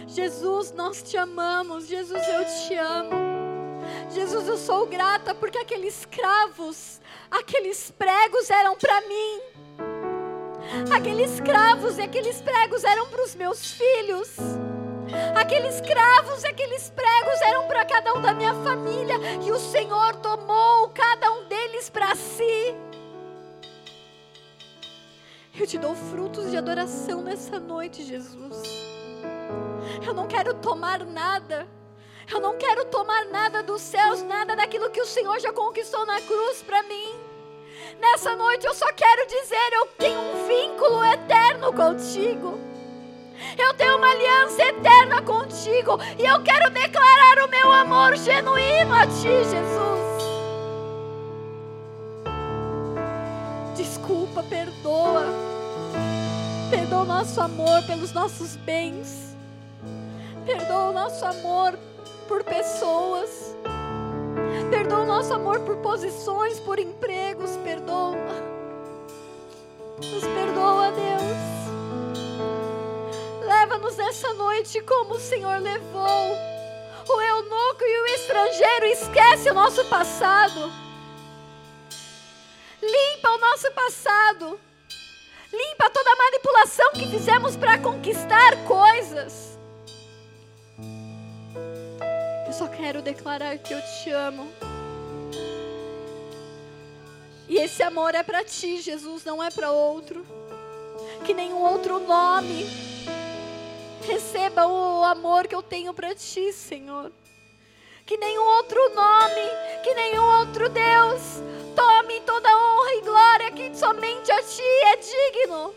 [0.06, 1.86] Jesus, nós te amamos.
[1.86, 3.28] Jesus, eu te amo.
[4.10, 9.40] Jesus, eu sou grata porque aqueles cravos, aqueles pregos eram para mim.
[10.94, 14.36] Aqueles cravos e aqueles pregos eram para os meus filhos.
[15.34, 19.16] Aqueles cravos e aqueles pregos eram para cada um da minha família.
[19.44, 22.74] E o Senhor tomou cada um deles para si.
[25.58, 28.87] Eu te dou frutos de adoração nessa noite, Jesus.
[30.06, 31.66] Eu não quero tomar nada.
[32.30, 36.20] Eu não quero tomar nada dos céus, nada daquilo que o Senhor já conquistou na
[36.20, 37.14] cruz para mim.
[37.98, 42.58] Nessa noite eu só quero dizer: eu tenho um vínculo eterno contigo.
[43.56, 45.98] Eu tenho uma aliança eterna contigo.
[46.18, 49.98] E eu quero declarar o meu amor genuíno a ti, Jesus.
[53.76, 55.24] Desculpa, perdoa.
[56.68, 59.27] Perdoa o nosso amor pelos nossos bens
[60.48, 61.78] Perdoa o nosso amor
[62.26, 63.54] por pessoas.
[64.70, 67.54] Perdoa o nosso amor por posições, por empregos.
[67.58, 68.16] Perdoa.
[69.98, 71.38] Nos perdoa, Deus.
[73.46, 76.34] Leva-nos nessa noite como o Senhor levou
[77.10, 78.86] o eunuco e o estrangeiro.
[78.86, 80.72] Esquece o nosso passado.
[82.80, 84.58] Limpa o nosso passado.
[85.52, 89.57] Limpa toda a manipulação que fizemos para conquistar coisas.
[92.58, 94.50] Só quero declarar que eu te amo.
[97.48, 100.26] E esse amor é para ti, Jesus, não é para outro.
[101.24, 102.66] Que nenhum outro nome
[104.04, 107.12] receba o amor que eu tenho para ti, Senhor.
[108.04, 111.22] Que nenhum outro nome, que nenhum outro Deus
[111.76, 115.74] tome toda honra e glória que somente a ti é digno.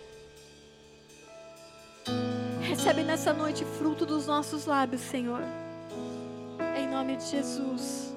[2.60, 5.44] Recebe nessa noite fruto dos nossos lábios, Senhor
[6.88, 8.14] nome de Jesus.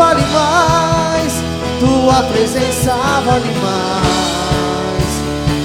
[0.00, 1.44] vale mais,
[1.78, 2.94] tua presença
[3.26, 5.10] vale mais,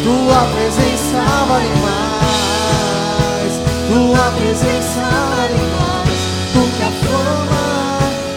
[0.04, 3.54] tua presença vale mais,
[3.88, 5.06] tua presença
[5.38, 6.20] vale mais.
[6.54, 7.66] Do que a fama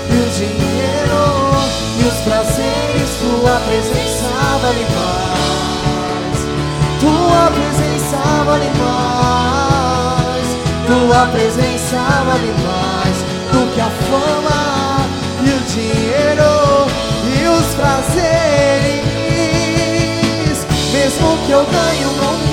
[0.08, 1.26] e o dinheiro
[1.98, 4.30] e os prazeres, tua presença
[4.62, 6.38] vale mais,
[7.00, 10.46] tua presença vale mais,
[10.86, 13.16] tua presença vale mais.
[13.50, 14.77] Do que a fama
[15.68, 16.86] dinheiro
[17.24, 18.98] e os prazeres.
[20.92, 22.47] Mesmo que eu ganhe um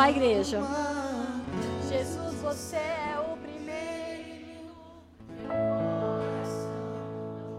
[0.00, 0.62] Vai, igreja.
[1.86, 4.72] Jesus, você é o primeiro.
[5.46, 6.22] Não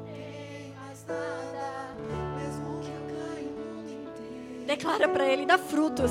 [0.04, 1.96] tem mais nada.
[2.40, 3.48] Mesmo que eu caia.
[4.66, 6.10] Declara para Ele, dá frutos.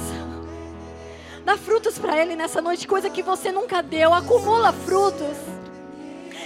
[1.45, 4.15] Dá frutos para Ele nessa noite, coisa que você nunca deu.
[4.15, 5.37] Acumula frutos.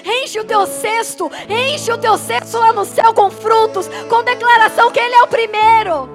[0.03, 4.91] Enche o teu cesto, enche o teu cesto lá no céu com frutos, com declaração
[4.91, 6.09] que Ele é o primeiro.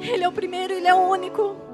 [0.00, 1.67] Ele é o primeiro, Ele é o único.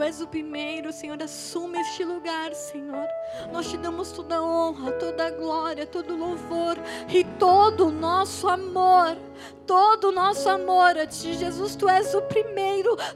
[0.00, 1.22] Tu és o primeiro, Senhor.
[1.22, 3.06] Assume este lugar, Senhor.
[3.52, 7.90] Nós te damos toda a honra, toda a glória, todo o louvor e todo o
[7.90, 9.18] nosso amor.
[9.66, 11.76] Todo o nosso amor a ti, Jesus.
[11.76, 12.49] Tu és o primeiro,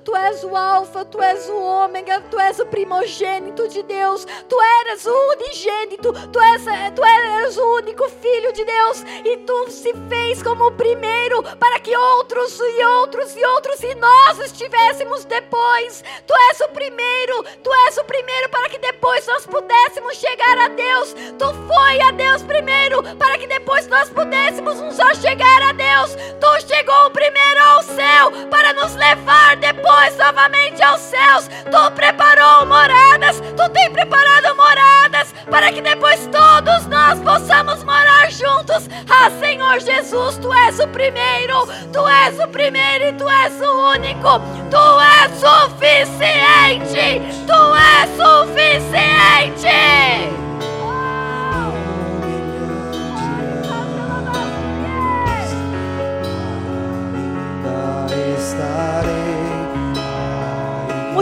[0.04, 4.26] tu és o Alfa, tu és o Ômega, tu és o primogênito de Deus.
[4.48, 6.64] Tu eras o unigênito, tu, és,
[6.94, 9.04] tu eras o único filho de Deus.
[9.24, 13.94] E tu se fez como o primeiro para que outros e outros e outros e
[13.94, 16.04] nós estivéssemos depois.
[16.26, 20.68] Tu és o primeiro, tu és o primeiro para que depois nós pudéssemos chegar a
[20.68, 21.14] Deus.
[21.38, 26.14] Tu foi a Deus primeiro para que depois nós pudéssemos nos chegar a Deus.
[26.40, 29.73] Tu chegou primeiro ao céu para nos levar depois
[30.16, 31.48] novamente aos céus.
[31.70, 38.90] Tu preparou moradas, tu tem preparado moradas para que depois todos nós possamos morar juntos.
[39.08, 43.92] Ah, Senhor Jesus, tu és o primeiro, tu és o primeiro e tu és o
[43.92, 44.40] único.
[44.70, 49.84] Tu és suficiente, tu és suficiente.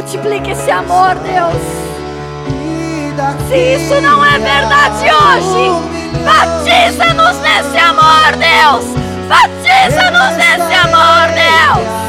[0.02, 1.62] Multiplica esse amor, Deus.
[3.48, 5.70] Se isso não é verdade hoje,
[6.24, 8.84] batiza-nos nesse amor, Deus.
[9.28, 12.01] Batiza-nos nesse amor, Deus.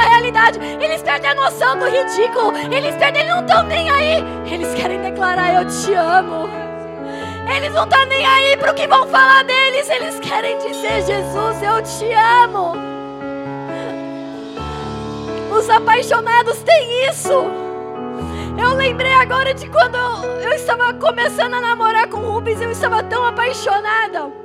[0.00, 0.58] Da realidade.
[0.58, 2.56] Eles perdem a noção do ridículo.
[2.72, 4.24] Eles perdem, eles não estão nem aí.
[4.50, 6.48] Eles querem declarar: Eu te amo.
[7.54, 9.88] Eles não estão nem aí para o que vão falar deles.
[9.90, 12.74] Eles querem dizer: Jesus, eu te amo.
[15.52, 17.50] Os apaixonados têm isso.
[18.58, 22.70] Eu lembrei agora de quando eu, eu estava começando a namorar com o Rubens, eu
[22.70, 24.39] estava tão apaixonada.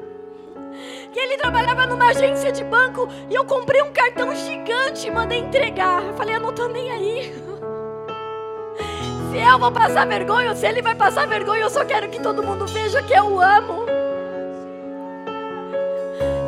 [1.16, 5.40] Que ele trabalhava numa agência de banco e eu comprei um cartão gigante e mandei
[5.40, 6.04] entregar.
[6.04, 7.34] Eu falei, eu não tô nem aí.
[9.32, 12.44] Se eu vou passar vergonha, se ele vai passar vergonha, eu só quero que todo
[12.44, 13.86] mundo veja que eu amo.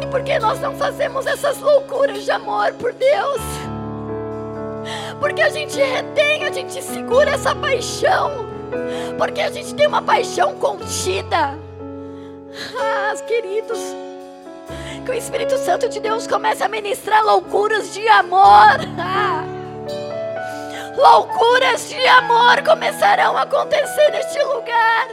[0.01, 3.41] E por que nós não fazemos essas loucuras de amor por Deus?
[5.17, 8.45] Porque a gente retém, a gente segura essa paixão.
[9.17, 11.57] Porque a gente tem uma paixão contida.
[12.77, 13.79] Ah, queridos,
[15.07, 18.75] que o Espírito Santo de Deus comece a ministrar loucuras de amor.
[20.97, 25.07] Loucuras de amor começarão a acontecer neste lugar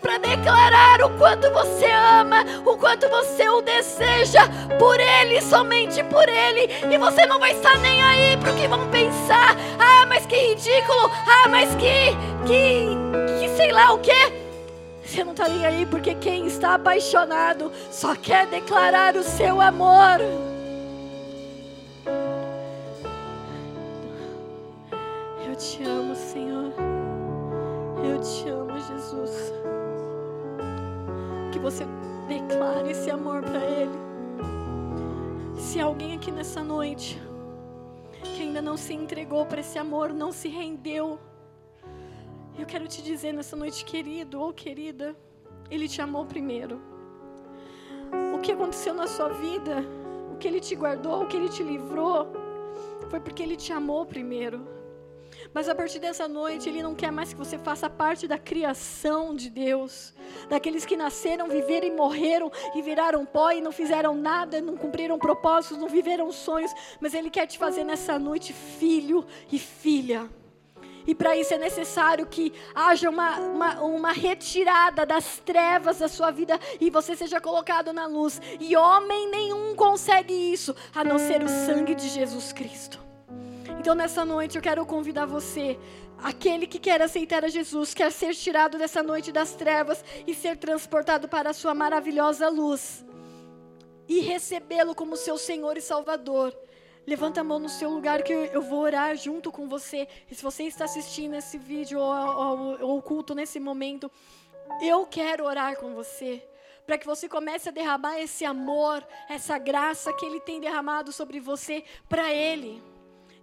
[0.00, 4.48] para declarar o quanto você ama, o quanto você o deseja
[4.78, 8.66] por Ele, somente por Ele, e você não vai estar nem aí para o que
[8.66, 9.54] vão pensar.
[9.78, 11.10] Ah, mas que ridículo!
[11.26, 12.16] Ah, mas que,
[12.46, 12.88] que,
[13.40, 14.43] que sei lá o que.
[15.14, 20.18] Você não está nem aí porque quem está apaixonado só quer declarar o seu amor.
[25.46, 26.72] Eu te amo, Senhor.
[28.04, 29.52] Eu te amo, Jesus.
[31.52, 31.86] Que você
[32.26, 33.96] declare esse amor para Ele.
[35.56, 37.22] Se alguém aqui nessa noite
[38.34, 41.20] que ainda não se entregou para esse amor, não se rendeu,
[42.58, 45.16] eu quero te dizer nessa noite, querido ou querida,
[45.70, 46.80] Ele te amou primeiro.
[48.34, 49.84] O que aconteceu na sua vida,
[50.32, 52.32] o que Ele te guardou, o que Ele te livrou,
[53.10, 54.74] foi porque Ele te amou primeiro.
[55.52, 59.34] Mas a partir dessa noite, Ele não quer mais que você faça parte da criação
[59.34, 60.14] de Deus,
[60.48, 65.18] daqueles que nasceram, viveram e morreram e viraram pó e não fizeram nada, não cumpriram
[65.18, 70.30] propósitos, não viveram sonhos, mas Ele quer te fazer nessa noite filho e filha.
[71.06, 76.30] E para isso é necessário que haja uma, uma, uma, retirada das trevas da sua
[76.30, 78.40] vida e você seja colocado na luz.
[78.58, 82.98] E homem nenhum consegue isso, a não ser o sangue de Jesus Cristo.
[83.78, 85.78] Então nessa noite eu quero convidar você,
[86.22, 90.56] aquele que quer aceitar a Jesus, quer ser tirado dessa noite das trevas e ser
[90.56, 93.04] transportado para a sua maravilhosa luz.
[94.08, 96.56] E recebê-lo como seu Senhor e Salvador.
[97.06, 100.08] Levanta a mão no seu lugar que eu vou orar junto com você.
[100.30, 104.10] E se você está assistindo esse vídeo ou, o culto nesse momento,
[104.80, 106.46] eu quero orar com você.
[106.86, 111.40] Para que você comece a derramar esse amor, essa graça que Ele tem derramado sobre
[111.40, 112.93] você para Ele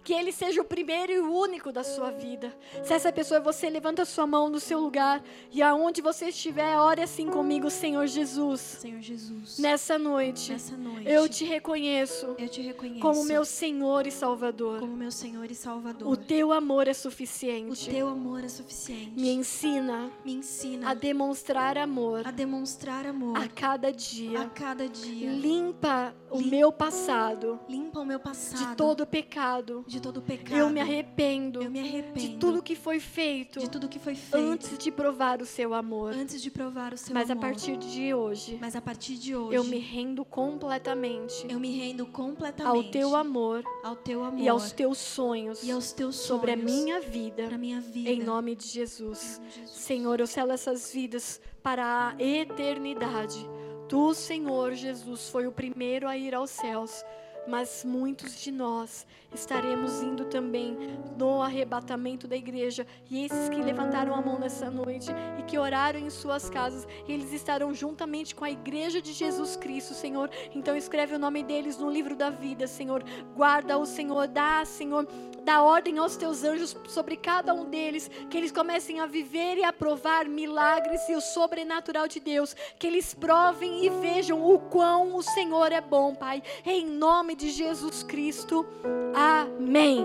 [0.02, 2.54] que Ele seja o primeiro e o único da sua vida.
[2.84, 6.26] Se essa pessoa é você, levanta a sua mão no seu lugar e aonde você
[6.26, 8.60] estiver, ore assim comigo, Senhor Jesus.
[8.60, 9.58] Senhor Jesus.
[9.58, 12.34] Nessa noite, nessa noite, eu te reconheço.
[12.38, 14.80] Eu te reconheço como meu Senhor e Salvador.
[14.80, 16.08] Como meu Senhor e Salvador.
[16.08, 17.88] O teu amor é suficiente.
[17.88, 19.12] O teu amor é suficiente.
[19.18, 20.10] Me ensina.
[20.24, 22.26] Me ensina a demonstrar amor.
[22.26, 23.36] A demonstrar amor.
[23.38, 24.42] A cada dia.
[24.42, 25.30] A cada dia.
[25.30, 27.60] Limpa o meu passado.
[27.68, 28.70] Limpa o meu passado.
[28.70, 30.58] De todo pecado de todo pecado.
[30.58, 31.62] Eu me arrependo.
[31.62, 33.60] Eu me arrependo de tudo que foi feito.
[33.60, 34.36] De tudo que foi feito.
[34.36, 36.12] Antes de provar o seu amor.
[36.12, 37.42] Antes de provar o seu Mas amor.
[37.42, 38.58] Mas a partir de hoje.
[38.60, 39.56] Mas a partir de hoje.
[39.56, 41.46] Eu me rendo completamente.
[41.48, 43.64] Eu me rendo completamente ao teu amor.
[43.82, 44.40] Ao teu amor.
[44.40, 45.62] E aos teus sonhos.
[45.62, 46.26] E aos teus sonhos.
[46.26, 47.44] Sobre a minha vida.
[47.44, 48.10] Para minha vida.
[48.10, 49.38] Em nome de Jesus.
[49.38, 49.70] Nome de Jesus.
[49.78, 53.48] Senhor, eu selo essas vidas para a eternidade.
[53.88, 57.04] Tu, Senhor Jesus, foi o primeiro a ir aos céus
[57.46, 60.76] mas muitos de nós estaremos indo também
[61.16, 62.86] no arrebatamento da igreja.
[63.10, 67.32] E esses que levantaram a mão nessa noite e que oraram em suas casas, eles
[67.32, 70.30] estarão juntamente com a igreja de Jesus Cristo, Senhor.
[70.54, 73.02] Então escreve o nome deles no livro da vida, Senhor.
[73.34, 75.06] Guarda o Senhor, dá, Senhor,
[75.42, 79.64] dá ordem aos teus anjos sobre cada um deles, que eles comecem a viver e
[79.64, 85.14] a provar milagres e o sobrenatural de Deus, que eles provem e vejam o quão
[85.16, 86.42] o Senhor é bom, Pai.
[86.64, 86.86] Em
[87.32, 88.66] nome de Jesus Cristo.
[89.14, 90.04] Amém.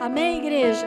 [0.00, 0.86] Amém, igreja?